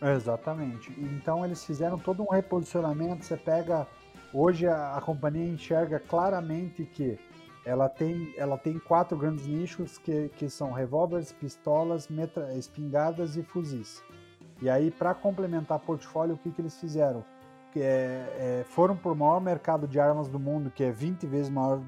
Exatamente. 0.00 0.92
Então 0.98 1.44
eles 1.44 1.64
fizeram 1.64 1.98
todo 1.98 2.22
um 2.22 2.30
reposicionamento. 2.30 3.24
Você 3.24 3.36
pega. 3.36 3.86
Hoje 4.34 4.66
a, 4.66 4.96
a 4.96 5.00
companhia 5.00 5.46
enxerga 5.46 6.00
claramente 6.00 6.84
que 6.84 7.18
ela 7.64 7.88
tem, 7.88 8.34
ela 8.36 8.58
tem 8.58 8.78
quatro 8.78 9.16
grandes 9.16 9.46
nichos 9.46 9.98
que, 9.98 10.28
que 10.30 10.50
são 10.50 10.72
revólveres, 10.72 11.32
pistolas, 11.32 12.08
metra, 12.08 12.54
espingardas 12.54 13.36
e 13.36 13.42
fuzis. 13.42 14.02
E 14.60 14.68
aí, 14.68 14.90
para 14.90 15.14
complementar 15.14 15.78
o 15.78 15.80
portfólio, 15.80 16.34
o 16.34 16.38
que, 16.38 16.50
que 16.50 16.60
eles 16.60 16.78
fizeram? 16.78 17.24
É, 17.74 17.80
é, 17.80 18.64
foram 18.68 18.96
para 18.96 19.10
o 19.10 19.16
maior 19.16 19.40
mercado 19.40 19.88
de 19.88 19.98
armas 19.98 20.28
do 20.28 20.38
mundo, 20.38 20.70
que 20.70 20.84
é 20.84 20.90
20 20.90 21.26
vezes 21.26 21.50
maior 21.50 21.80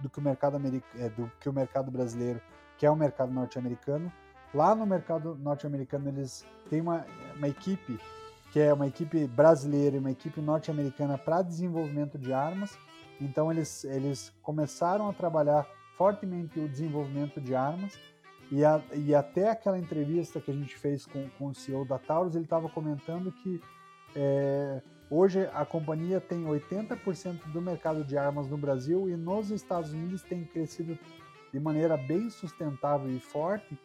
do 0.00 0.10
que 0.10 0.18
o 0.18 0.22
mercado, 0.22 0.60
é, 0.98 1.08
do 1.08 1.30
que 1.40 1.48
o 1.48 1.52
mercado 1.52 1.90
brasileiro, 1.90 2.40
que 2.76 2.84
é 2.84 2.90
o 2.90 2.96
mercado 2.96 3.32
norte-americano. 3.32 4.12
Lá 4.52 4.74
no 4.74 4.84
mercado 4.84 5.36
norte-americano, 5.36 6.08
eles 6.08 6.44
têm 6.68 6.80
uma, 6.80 7.06
uma 7.36 7.48
equipe 7.48 7.98
que 8.52 8.60
é 8.60 8.72
uma 8.72 8.86
equipe 8.86 9.26
brasileira 9.26 9.96
e 9.96 9.98
uma 9.98 10.10
equipe 10.10 10.38
norte-americana 10.38 11.16
para 11.16 11.40
desenvolvimento 11.40 12.18
de 12.18 12.34
armas. 12.34 12.78
Então, 13.20 13.50
eles, 13.50 13.84
eles 13.84 14.32
começaram 14.42 15.08
a 15.08 15.12
trabalhar 15.12 15.66
fortemente 15.96 16.58
o 16.58 16.68
desenvolvimento 16.68 17.40
de 17.40 17.54
armas. 17.54 17.98
E, 18.50 18.64
a, 18.64 18.82
e 18.94 19.14
até 19.14 19.50
aquela 19.50 19.78
entrevista 19.78 20.40
que 20.40 20.50
a 20.50 20.54
gente 20.54 20.76
fez 20.76 21.06
com, 21.06 21.28
com 21.38 21.46
o 21.46 21.54
CEO 21.54 21.84
da 21.84 21.98
Taurus, 21.98 22.34
ele 22.34 22.44
estava 22.44 22.68
comentando 22.68 23.32
que 23.32 23.60
é, 24.14 24.82
hoje 25.10 25.48
a 25.54 25.64
companhia 25.64 26.20
tem 26.20 26.44
80% 26.44 27.50
do 27.52 27.62
mercado 27.62 28.04
de 28.04 28.18
armas 28.18 28.48
no 28.48 28.58
Brasil 28.58 29.08
e 29.08 29.16
nos 29.16 29.50
Estados 29.50 29.92
Unidos 29.92 30.22
tem 30.22 30.44
crescido 30.44 30.98
de 31.52 31.60
maneira 31.60 31.96
bem 31.96 32.28
sustentável 32.30 33.10
e 33.10 33.20
forte 33.20 33.78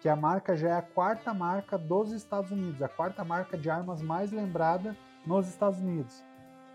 que 0.00 0.08
a 0.08 0.16
marca 0.16 0.56
já 0.56 0.68
é 0.70 0.72
a 0.72 0.82
quarta 0.82 1.32
marca 1.32 1.78
dos 1.78 2.10
Estados 2.10 2.50
Unidos, 2.50 2.82
a 2.82 2.88
quarta 2.88 3.24
marca 3.24 3.56
de 3.56 3.70
armas 3.70 4.02
mais 4.02 4.32
lembrada 4.32 4.96
nos 5.24 5.48
Estados 5.48 5.78
Unidos. 5.78 6.24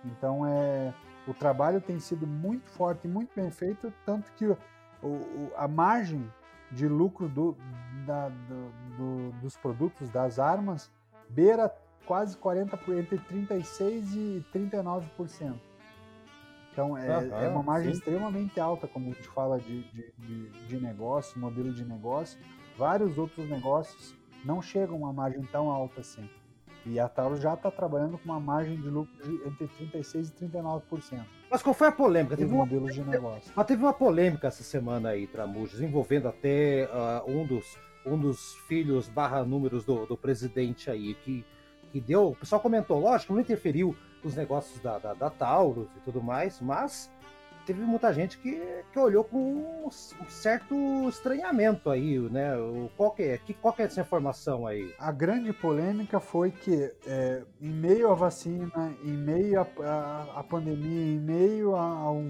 Então 0.06 0.46
é 0.46 0.94
o 1.28 1.34
trabalho 1.34 1.82
tem 1.82 2.00
sido 2.00 2.26
muito 2.26 2.70
forte 2.72 3.08
muito 3.08 3.30
bem 3.36 3.52
feito, 3.52 3.94
tanto 4.06 4.32
que 4.34 4.46
o, 4.46 4.58
o, 5.04 5.52
a 5.56 5.68
margem 5.68 6.32
de 6.72 6.88
lucro 6.88 7.28
do, 7.28 7.56
da, 8.06 8.30
do, 8.30 8.72
do, 8.98 9.32
dos 9.42 9.56
produtos, 9.58 10.10
das 10.10 10.40
armas, 10.40 10.92
beira 11.30 11.74
quase 12.06 12.38
40%, 12.38 12.98
entre 12.98 13.18
36% 13.20 14.04
e 14.16 14.46
39%. 14.54 15.54
Então 16.72 16.98
é, 16.98 17.18
uhum, 17.18 17.38
é 17.38 17.48
uma 17.50 17.64
margem 17.64 17.92
sim. 17.92 17.98
extremamente 17.98 18.60
alta, 18.60 18.88
como 18.88 19.10
a 19.10 19.14
gente 19.14 19.28
fala 19.30 19.60
de, 19.60 19.84
de, 19.92 20.14
de, 20.18 20.68
de 20.68 20.80
negócio, 20.80 21.40
modelo 21.40 21.74
de 21.74 21.84
negócio 21.84 22.40
vários 22.78 23.18
outros 23.18 23.50
negócios 23.50 24.16
não 24.46 24.62
chegam 24.62 24.96
a 24.96 25.00
uma 25.00 25.14
margem 25.14 25.42
tão 25.46 25.70
alta 25.70 26.02
assim. 26.02 26.30
E 26.90 27.00
a 27.02 27.10
Taurus 27.10 27.42
já 27.42 27.54
está 27.54 27.70
trabalhando 27.70 28.18
com 28.18 28.30
uma 28.30 28.40
margem 28.40 28.80
de 28.80 28.88
lucro 28.88 29.14
de 29.22 29.46
entre 29.46 29.68
36% 29.68 30.32
e 30.42 30.46
39%. 30.46 31.26
Mas 31.52 31.62
qual 31.62 31.74
foi 31.74 31.88
a 31.90 31.92
polêmica? 31.92 32.38
Teve 32.38 32.50
modelos 32.50 32.94
de 32.94 33.04
negócio. 33.04 33.52
Mas 33.54 33.66
teve 33.66 33.84
uma 33.84 33.92
polêmica 33.92 34.48
essa 34.48 34.64
semana 34.64 35.10
aí, 35.10 35.28
Tramujas, 35.28 35.82
envolvendo 35.82 36.30
até 36.30 36.86
uh, 36.88 37.30
um, 37.30 37.46
dos, 37.46 37.78
um 38.06 38.18
dos 38.18 38.56
filhos 38.70 39.10
barra 39.10 39.44
números 39.44 39.84
do, 39.84 40.06
do 40.06 40.16
presidente 40.16 40.90
aí, 40.90 41.14
que, 41.14 41.46
que 41.92 42.00
deu. 42.00 42.30
O 42.30 42.36
pessoal 42.38 42.62
comentou, 42.62 43.00
lógico, 43.00 43.34
não 43.34 43.42
interferiu 43.42 43.94
nos 44.24 44.36
negócios 44.36 44.80
da, 44.80 44.98
da, 44.98 45.14
da 45.14 45.30
Taurus 45.30 45.90
e 45.98 46.00
tudo 46.00 46.24
mais, 46.24 46.62
mas 46.62 47.12
teve 47.68 47.82
muita 47.82 48.14
gente 48.14 48.38
que, 48.38 48.58
que 48.94 48.98
olhou 48.98 49.26
com 49.26 49.86
um 49.86 49.90
certo 50.30 50.74
estranhamento 51.10 51.90
aí, 51.90 52.18
né? 52.18 52.52
Qual 52.96 53.12
que 53.12 53.24
é, 53.24 53.38
que, 53.38 53.54
qual 53.54 53.74
que 53.74 53.82
é 53.82 53.86
essa 53.86 54.00
informação 54.00 54.66
aí? 54.66 54.96
A 54.98 55.12
grande 55.12 55.52
polêmica 55.52 56.22
foi 56.22 56.50
que, 56.50 56.94
é, 57.06 57.44
em 57.60 57.70
meio 57.70 58.10
à 58.10 58.16
vacina, 58.16 58.96
em 59.04 59.12
meio 59.12 59.60
à 59.60 60.46
pandemia, 60.50 61.14
em 61.14 61.20
meio 61.20 61.76
ao, 61.76 62.24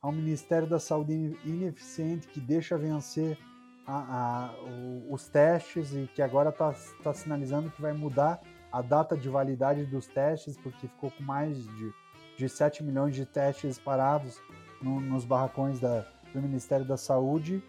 ao 0.00 0.10
Ministério 0.10 0.66
da 0.66 0.78
Saúde 0.78 1.38
ineficiente 1.44 2.26
que 2.26 2.40
deixa 2.40 2.78
vencer 2.78 3.38
a, 3.86 3.92
a, 3.92 4.54
o, 4.62 5.12
os 5.12 5.28
testes 5.28 5.92
e 5.92 6.08
que 6.14 6.22
agora 6.22 6.48
está 6.48 6.74
tá 7.04 7.12
sinalizando 7.12 7.70
que 7.70 7.82
vai 7.82 7.92
mudar 7.92 8.40
a 8.72 8.80
data 8.80 9.14
de 9.14 9.28
validade 9.28 9.84
dos 9.84 10.06
testes, 10.06 10.56
porque 10.56 10.88
ficou 10.88 11.10
com 11.10 11.22
mais 11.22 11.58
de, 11.58 11.92
de 12.38 12.48
7 12.48 12.82
milhões 12.82 13.14
de 13.14 13.26
testes 13.26 13.78
parados 13.78 14.40
no, 14.80 15.00
nos 15.00 15.24
barracões 15.24 15.80
da, 15.80 16.06
do 16.32 16.40
Ministério 16.40 16.84
da 16.84 16.96
Saúde, 16.96 17.62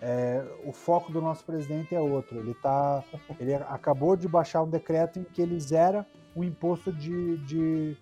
é, 0.00 0.44
o 0.64 0.72
foco 0.72 1.10
do 1.10 1.20
nosso 1.20 1.44
presidente 1.44 1.94
é 1.94 2.00
outro. 2.00 2.38
Ele, 2.38 2.54
tá, 2.54 3.02
ele 3.40 3.54
acabou 3.54 4.16
de 4.16 4.28
baixar 4.28 4.62
um 4.62 4.68
decreto 4.68 5.18
em 5.18 5.24
que 5.24 5.40
ele 5.40 5.58
zera 5.58 6.06
o 6.34 6.44
imposto 6.44 6.92
de, 6.92 7.38
de, 7.38 7.96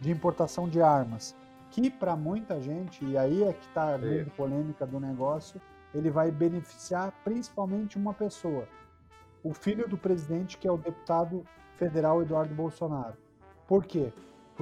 de 0.00 0.10
importação 0.10 0.68
de 0.68 0.80
armas, 0.80 1.36
que 1.70 1.90
para 1.90 2.16
muita 2.16 2.60
gente, 2.60 3.04
e 3.04 3.18
aí 3.18 3.42
é 3.42 3.52
que 3.52 3.66
está 3.66 3.94
a 3.94 3.98
grande 3.98 4.30
polêmica 4.30 4.86
do 4.86 5.00
negócio, 5.00 5.60
ele 5.94 6.10
vai 6.10 6.30
beneficiar 6.30 7.12
principalmente 7.24 7.98
uma 7.98 8.14
pessoa, 8.14 8.66
o 9.42 9.52
filho 9.52 9.88
do 9.88 9.98
presidente, 9.98 10.56
que 10.56 10.66
é 10.66 10.72
o 10.72 10.78
deputado 10.78 11.44
federal 11.76 12.22
Eduardo 12.22 12.54
Bolsonaro. 12.54 13.16
Por 13.66 13.84
quê? 13.84 14.12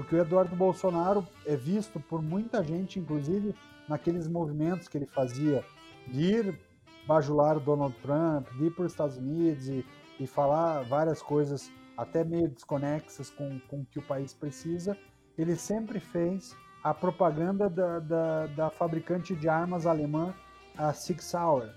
Porque 0.01 0.17
o 0.17 0.19
Eduardo 0.19 0.57
Bolsonaro 0.57 1.29
é 1.45 1.55
visto 1.55 2.01
por 2.01 2.23
muita 2.23 2.65
gente, 2.65 2.99
inclusive 2.99 3.55
naqueles 3.87 4.27
movimentos 4.27 4.89
que 4.89 4.97
ele 4.97 5.05
fazia 5.05 5.63
de 6.07 6.23
ir 6.23 6.61
bajular 7.07 7.59
o 7.59 7.61
Donald 7.61 7.95
Trump, 8.01 8.49
de 8.57 8.65
ir 8.65 8.71
para 8.71 8.87
os 8.87 8.93
Estados 8.93 9.19
Unidos 9.19 9.69
e, 9.69 9.85
e, 10.19 10.27
falar 10.27 10.85
várias 10.85 11.21
coisas 11.21 11.71
até 11.99 12.25
meio 12.25 12.49
desconexas 12.49 13.29
com, 13.29 13.61
com 13.69 13.81
o 13.81 13.85
que 13.85 13.99
o 13.99 14.03
país 14.03 14.33
precisa, 14.33 14.97
ele 15.37 15.55
sempre 15.55 16.01
fez 16.01 16.57
a 16.83 16.95
propaganda 16.95 17.69
da, 17.69 17.99
da, 17.99 18.47
da 18.47 18.71
fabricante 18.71 19.35
de 19.35 19.51
armas 19.51 19.87
alemã, 19.87 20.35
a 20.79 20.95
Sig 20.95 21.23
Sauer, 21.23 21.75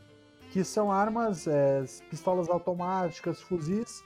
que 0.49 0.63
são 0.63 0.89
armas, 0.89 1.45
é, 1.45 1.84
pistolas 2.09 2.47
automáticas, 2.47 3.41
fuzis, 3.41 4.01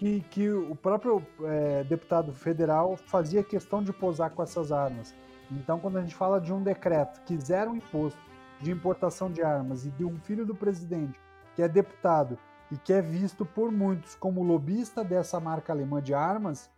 que, 0.00 0.22
que 0.30 0.48
o 0.48 0.74
próprio 0.74 1.22
é, 1.44 1.84
deputado 1.84 2.32
federal 2.32 2.96
fazia 2.96 3.44
questão 3.44 3.82
de 3.82 3.92
posar 3.92 4.30
com 4.30 4.42
essas 4.42 4.72
armas. 4.72 5.14
Então, 5.50 5.78
quando 5.78 5.98
a 5.98 6.00
gente 6.00 6.14
fala 6.14 6.40
de 6.40 6.50
um 6.54 6.62
decreto 6.62 7.20
que 7.26 7.38
zera 7.38 7.68
um 7.68 7.76
imposto 7.76 8.18
de 8.62 8.70
importação 8.70 9.30
de 9.30 9.42
armas 9.42 9.84
e 9.84 9.90
de 9.90 10.02
um 10.02 10.18
filho 10.20 10.46
do 10.46 10.54
presidente 10.54 11.20
que 11.54 11.60
é 11.60 11.68
deputado 11.68 12.38
e 12.72 12.78
que 12.78 12.94
é 12.94 13.02
visto 13.02 13.44
por 13.44 13.70
muitos 13.70 14.14
como 14.14 14.42
lobista 14.42 15.04
dessa 15.04 15.38
marca 15.38 15.70
alemã 15.70 16.00
de 16.00 16.14
armas, 16.14 16.70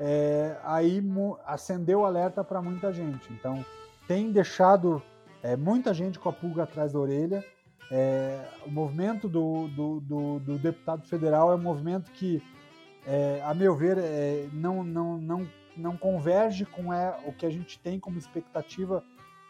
é, 0.00 0.56
aí 0.64 1.04
acendeu 1.44 2.00
o 2.00 2.06
alerta 2.06 2.42
para 2.42 2.62
muita 2.62 2.90
gente. 2.90 3.30
Então, 3.34 3.62
tem 4.08 4.32
deixado 4.32 5.02
é, 5.42 5.56
muita 5.56 5.92
gente 5.92 6.18
com 6.18 6.30
a 6.30 6.32
pulga 6.32 6.62
atrás 6.62 6.94
da 6.94 6.98
orelha. 6.98 7.44
É, 7.90 8.48
o 8.64 8.70
movimento 8.70 9.28
do, 9.28 9.68
do, 9.68 10.00
do, 10.00 10.38
do, 10.38 10.58
deputado 10.58 11.06
federal 11.06 11.52
é 11.52 11.54
um 11.54 11.62
movimento 11.62 12.10
que 12.12 12.42
é, 13.06 13.42
a 13.44 13.52
meu 13.52 13.74
ver, 13.74 13.98
é, 13.98 14.48
não, 14.52 14.84
não, 14.84 15.18
não, 15.18 15.48
não 15.76 15.96
converge 15.96 16.64
com 16.64 16.92
é, 16.92 17.18
o 17.26 17.32
que 17.32 17.44
a 17.44 17.50
gente 17.50 17.78
tem 17.78 17.98
como 17.98 18.18
expectativa 18.18 19.02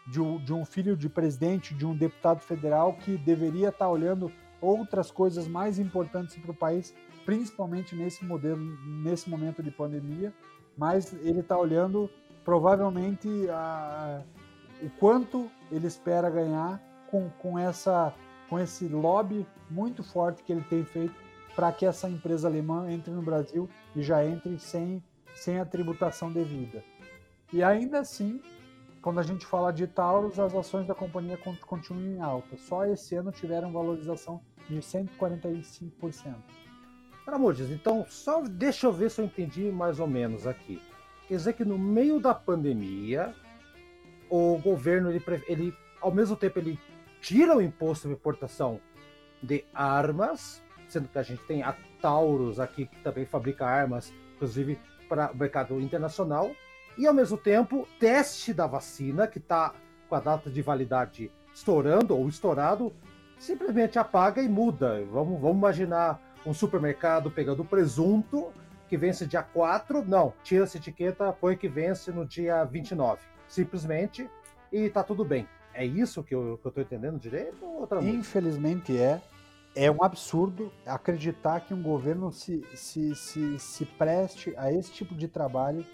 de, 0.07 0.19
de 0.39 0.53
um 0.53 0.65
filho 0.65 0.97
de 0.97 1.07
presidente, 1.07 1.73
de 1.73 1.85
um 1.85 1.95
deputado 1.95 2.39
federal 2.41 2.93
que 2.93 3.17
deveria 3.17 3.69
estar 3.69 3.89
olhando 3.89 4.31
outras 4.59 5.11
coisas 5.11 5.47
mais 5.47 5.77
importantes 5.77 6.35
para 6.37 6.51
o 6.51 6.55
país, 6.55 6.93
principalmente 7.25 7.95
nesse 7.95 8.25
modelo, 8.25 8.59
nesse 9.03 9.29
momento 9.29 9.61
de 9.61 9.71
pandemia, 9.71 10.33
mas 10.77 11.13
ele 11.21 11.41
está 11.41 11.57
olhando 11.57 12.09
provavelmente 12.43 13.27
a, 13.49 14.21
o 14.81 14.89
quanto 14.99 15.49
ele 15.71 15.87
espera 15.87 16.29
ganhar 16.29 16.81
com, 17.07 17.29
com, 17.39 17.59
essa, 17.59 18.13
com 18.49 18.59
esse 18.59 18.87
lobby 18.87 19.45
muito 19.69 20.03
forte 20.03 20.43
que 20.43 20.51
ele 20.51 20.63
tem 20.69 20.83
feito 20.83 21.22
para 21.55 21.71
que 21.71 21.85
essa 21.85 22.09
empresa 22.09 22.47
alemã 22.47 22.91
entre 22.91 23.11
no 23.11 23.21
Brasil 23.21 23.69
e 23.95 24.01
já 24.01 24.25
entre 24.25 24.57
sem, 24.59 25.03
sem 25.35 25.59
a 25.59 25.65
tributação 25.65 26.31
devida. 26.31 26.83
E 27.51 27.61
ainda 27.63 27.99
assim, 27.99 28.41
quando 29.01 29.19
a 29.19 29.23
gente 29.23 29.45
fala 29.45 29.71
de 29.71 29.85
Taurus, 29.85 30.39
as 30.39 30.55
ações 30.55 30.87
da 30.87 30.95
companhia 30.95 31.37
continuam 31.67 32.03
em 32.03 32.21
alta. 32.21 32.57
Só 32.57 32.85
esse 32.85 33.15
ano 33.15 33.31
tiveram 33.31 33.71
valorização 33.71 34.41
de 34.69 34.77
145%. 34.77 36.35
Ramoses, 37.25 37.69
então 37.69 38.05
só 38.09 38.41
deixa 38.41 38.87
eu 38.87 38.91
ver 38.91 39.09
se 39.09 39.21
eu 39.21 39.25
entendi 39.25 39.71
mais 39.71 39.99
ou 39.99 40.07
menos 40.07 40.45
aqui. 40.45 40.81
Quer 41.27 41.35
dizer 41.35 41.53
que 41.53 41.63
no 41.63 41.77
meio 41.77 42.19
da 42.19 42.33
pandemia, 42.33 43.33
o 44.29 44.57
governo, 44.57 45.09
ele, 45.09 45.23
ele 45.47 45.73
ao 46.01 46.11
mesmo 46.11 46.35
tempo, 46.35 46.59
ele 46.59 46.77
tira 47.21 47.55
o 47.55 47.61
imposto 47.61 48.07
de 48.07 48.13
importação 48.13 48.79
de 49.41 49.63
armas 49.73 50.61
sendo 50.87 51.07
que 51.07 51.17
a 51.17 51.23
gente 51.23 51.43
tem 51.43 51.63
a 51.63 51.75
Taurus 52.01 52.59
aqui, 52.59 52.85
que 52.85 53.01
também 53.01 53.25
fabrica 53.25 53.65
armas, 53.65 54.13
inclusive 54.35 54.79
para 55.07 55.31
o 55.31 55.37
mercado 55.37 55.79
internacional, 55.79 56.51
e 56.97 57.07
ao 57.07 57.13
mesmo 57.13 57.37
tempo, 57.37 57.87
teste 57.99 58.53
da 58.53 58.67
vacina, 58.67 59.27
que 59.27 59.39
está 59.39 59.73
com 60.07 60.15
a 60.15 60.19
data 60.19 60.49
de 60.49 60.61
validade 60.61 61.31
estourando 61.53 62.15
ou 62.15 62.27
estourado, 62.27 62.93
simplesmente 63.37 63.97
apaga 63.97 64.41
e 64.41 64.47
muda. 64.47 65.03
Vamos, 65.11 65.39
vamos 65.41 65.57
imaginar 65.57 66.21
um 66.45 66.53
supermercado 66.53 67.31
pegando 67.31 67.63
presunto 67.63 68.51
que 68.87 68.97
vence 68.97 69.25
dia 69.25 69.41
4, 69.41 70.05
não, 70.05 70.33
tira 70.43 70.65
essa 70.65 70.77
etiqueta, 70.77 71.33
põe 71.33 71.57
que 71.57 71.67
vence 71.67 72.11
no 72.11 72.25
dia 72.25 72.63
29. 72.63 73.19
Simplesmente, 73.47 74.29
e 74.71 74.89
tá 74.89 75.03
tudo 75.03 75.25
bem. 75.25 75.47
É 75.73 75.83
isso 75.83 76.23
que 76.23 76.35
eu, 76.35 76.59
tô 76.61 76.79
entendendo 76.79 77.17
direito? 77.17 77.65
Infelizmente 78.03 78.95
é 78.95 79.19
é 79.75 79.89
um 79.89 80.03
absurdo 80.03 80.71
acreditar 80.85 81.61
que 81.61 81.73
um 81.73 81.81
governo 81.81 82.31
se, 82.31 82.63
se, 82.75 83.15
se, 83.15 83.59
se 83.59 83.85
preste 83.85 84.53
a 84.57 84.71
esse 84.71 84.91
tipo 84.91 85.15
de 85.15 85.27
trabalho. 85.27 85.85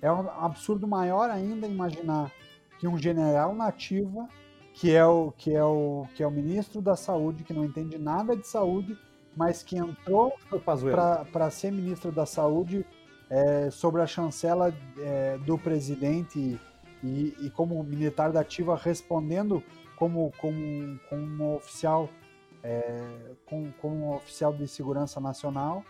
É 0.00 0.10
um 0.12 0.28
absurdo 0.30 0.86
maior 0.86 1.30
ainda 1.30 1.66
imaginar 1.66 2.30
que 2.78 2.86
um 2.86 2.96
general 2.96 3.54
nativa, 3.54 4.28
que 4.72 4.94
é 4.94 5.04
o, 5.04 5.32
que 5.32 5.54
é 5.54 5.64
o, 5.64 6.06
que 6.14 6.22
é 6.22 6.26
o 6.26 6.30
ministro 6.30 6.80
da 6.80 6.96
Saúde, 6.96 7.44
que 7.44 7.52
não 7.52 7.64
entende 7.64 7.98
nada 7.98 8.36
de 8.36 8.46
saúde, 8.46 8.96
mas 9.36 9.62
que 9.62 9.76
entrou 9.76 10.34
para 10.64 11.50
ser 11.50 11.72
ministro 11.72 12.12
da 12.12 12.26
Saúde 12.26 12.86
é, 13.30 13.70
sobre 13.70 14.00
a 14.00 14.06
chancela 14.06 14.72
é, 14.98 15.38
do 15.38 15.58
presidente 15.58 16.60
e, 17.02 17.36
e, 17.40 17.50
como 17.50 17.82
militar 17.82 18.32
da 18.32 18.40
ativa 18.40 18.76
respondendo 18.76 19.62
como, 19.96 20.32
como, 20.38 20.98
como 21.08 21.22
um 21.22 21.56
oficial 21.56 22.08
é, 22.64 23.34
com, 23.44 23.70
com 23.72 23.90
um 23.90 24.14
oficial 24.14 24.52
de 24.52 24.66
segurança 24.66 25.20
nacional 25.20 25.84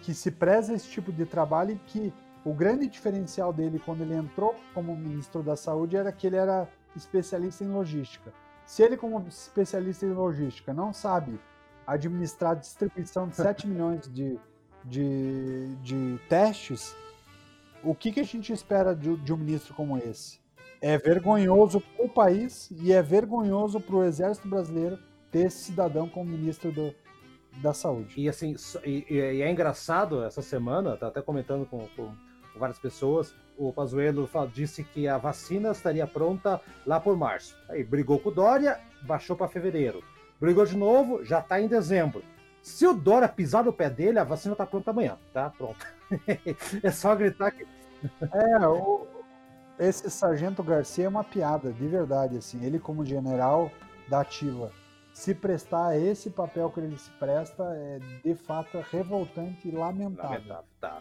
que 0.00 0.14
se 0.14 0.30
preza 0.30 0.72
esse 0.72 0.88
tipo 0.88 1.12
de 1.12 1.26
trabalho 1.26 1.72
e 1.72 1.78
que 1.78 2.12
o 2.44 2.54
grande 2.54 2.86
diferencial 2.86 3.52
dele 3.52 3.78
quando 3.78 4.02
ele 4.02 4.14
entrou 4.14 4.54
como 4.72 4.96
ministro 4.96 5.42
da 5.42 5.56
Saúde 5.56 5.96
era 5.96 6.12
que 6.12 6.26
ele 6.26 6.36
era 6.36 6.68
especialista 6.94 7.64
em 7.64 7.68
logística. 7.68 8.32
Se 8.66 8.82
ele, 8.82 8.96
como 8.96 9.26
especialista 9.26 10.06
em 10.06 10.12
logística, 10.12 10.72
não 10.72 10.92
sabe 10.92 11.40
administrar 11.86 12.52
a 12.52 12.54
distribuição 12.54 13.28
de 13.28 13.36
7 13.36 13.66
milhões 13.68 14.12
de, 14.12 14.38
de, 14.84 15.74
de 15.76 16.20
testes, 16.28 16.94
o 17.82 17.94
que, 17.94 18.12
que 18.12 18.20
a 18.20 18.24
gente 18.24 18.52
espera 18.52 18.94
de, 18.94 19.16
de 19.16 19.32
um 19.32 19.36
ministro 19.36 19.74
como 19.74 19.98
esse? 19.98 20.38
É 20.80 20.98
vergonhoso 20.98 21.80
para 21.80 22.04
o 22.04 22.08
país 22.08 22.70
e 22.70 22.92
é 22.92 23.02
vergonhoso 23.02 23.80
para 23.80 23.96
o 23.96 24.04
Exército 24.04 24.48
Brasileiro 24.48 24.98
ter 25.34 25.46
esse 25.46 25.64
cidadão 25.64 26.08
como 26.08 26.30
ministro 26.30 26.70
do, 26.70 26.94
da 27.60 27.74
saúde. 27.74 28.14
E 28.16 28.28
assim, 28.28 28.54
e, 28.84 29.04
e, 29.10 29.42
é 29.42 29.50
engraçado 29.50 30.22
essa 30.22 30.40
semana, 30.40 30.96
tá 30.96 31.08
até 31.08 31.20
comentando 31.20 31.66
com, 31.66 31.88
com, 31.96 32.06
com 32.52 32.58
várias 32.58 32.78
pessoas, 32.78 33.34
o 33.58 33.72
Pazuello 33.72 34.30
disse 34.52 34.84
que 34.84 35.08
a 35.08 35.18
vacina 35.18 35.72
estaria 35.72 36.06
pronta 36.06 36.60
lá 36.86 37.00
por 37.00 37.16
março. 37.16 37.56
Aí 37.68 37.82
brigou 37.82 38.20
com 38.20 38.28
o 38.28 38.32
Dória, 38.32 38.80
baixou 39.02 39.34
para 39.34 39.48
fevereiro. 39.48 40.04
Brigou 40.40 40.64
de 40.64 40.76
novo, 40.76 41.24
já 41.24 41.40
está 41.40 41.60
em 41.60 41.66
dezembro. 41.66 42.22
Se 42.62 42.86
o 42.86 42.94
Dória 42.94 43.28
pisar 43.28 43.64
no 43.64 43.72
pé 43.72 43.90
dele, 43.90 44.20
a 44.20 44.24
vacina 44.24 44.54
está 44.54 44.64
pronta 44.64 44.92
amanhã, 44.92 45.18
tá? 45.32 45.50
Pronta. 45.50 45.84
é 46.80 46.90
só 46.92 47.14
gritar 47.16 47.50
que. 47.50 47.66
É, 48.32 48.68
o, 48.68 49.04
esse 49.80 50.08
Sargento 50.10 50.62
Garcia 50.62 51.06
é 51.06 51.08
uma 51.08 51.24
piada, 51.24 51.72
de 51.72 51.86
verdade, 51.88 52.36
assim. 52.36 52.64
Ele, 52.64 52.78
como 52.78 53.04
general 53.04 53.70
da 54.08 54.20
ativa, 54.20 54.70
se 55.14 55.32
prestar 55.32 55.90
a 55.90 55.96
esse 55.98 56.28
papel 56.28 56.68
que 56.70 56.80
ele 56.80 56.98
se 56.98 57.10
presta, 57.12 57.62
é 57.62 58.00
de 58.22 58.34
fato 58.34 58.84
revoltante 58.90 59.68
e 59.68 59.70
lamentável. 59.70 60.30
Lamentável, 60.30 60.64
tá. 60.80 61.00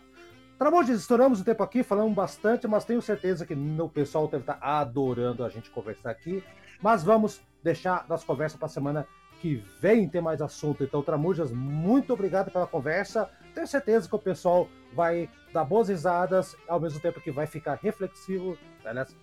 Tramontes, 0.59 0.99
estouramos 0.99 1.41
o 1.41 1.43
tempo 1.43 1.63
aqui, 1.63 1.81
falamos 1.81 2.13
bastante, 2.13 2.67
mas 2.67 2.85
tenho 2.85 3.01
certeza 3.01 3.43
que 3.43 3.55
o 3.55 3.89
pessoal 3.89 4.27
deve 4.27 4.43
estar 4.43 4.59
adorando 4.61 5.43
a 5.43 5.49
gente 5.49 5.71
conversar 5.71 6.11
aqui. 6.11 6.43
Mas 6.79 7.03
vamos 7.03 7.41
deixar 7.63 8.05
das 8.07 8.23
conversas 8.23 8.57
para 8.57 8.67
a 8.67 8.69
semana 8.69 9.07
que 9.41 9.55
vem 9.81 10.07
ter 10.07 10.21
mais 10.21 10.43
assunto. 10.43 10.83
Então, 10.83 11.01
Tramujas, 11.01 11.51
muito 11.51 12.13
obrigado 12.13 12.51
pela 12.51 12.67
conversa. 12.67 13.29
Tenho 13.55 13.67
certeza 13.67 14.07
que 14.07 14.15
o 14.15 14.19
pessoal 14.19 14.69
vai 14.93 15.27
dar 15.51 15.65
boas 15.65 15.89
risadas, 15.89 16.55
ao 16.67 16.79
mesmo 16.79 16.99
tempo 16.99 17.19
que 17.19 17.31
vai 17.31 17.47
ficar 17.47 17.79
reflexivo, 17.81 18.57
aliás, 18.85 19.15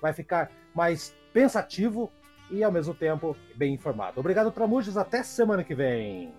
vai 0.00 0.14
ficar 0.14 0.50
mais 0.74 1.14
pensativo 1.32 2.10
e, 2.50 2.62
ao 2.64 2.72
mesmo 2.72 2.94
tempo, 2.94 3.36
bem 3.54 3.74
informado. 3.74 4.20
Obrigado, 4.20 4.50
Tramujas. 4.50 4.96
Até 4.96 5.22
semana 5.22 5.64
que 5.64 5.74
vem. 5.74 6.34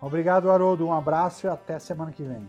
Obrigado, 0.00 0.50
Haroldo. 0.50 0.86
Um 0.86 0.92
abraço 0.92 1.46
e 1.46 1.48
até 1.48 1.78
semana 1.78 2.12
que 2.12 2.22
vem. 2.22 2.48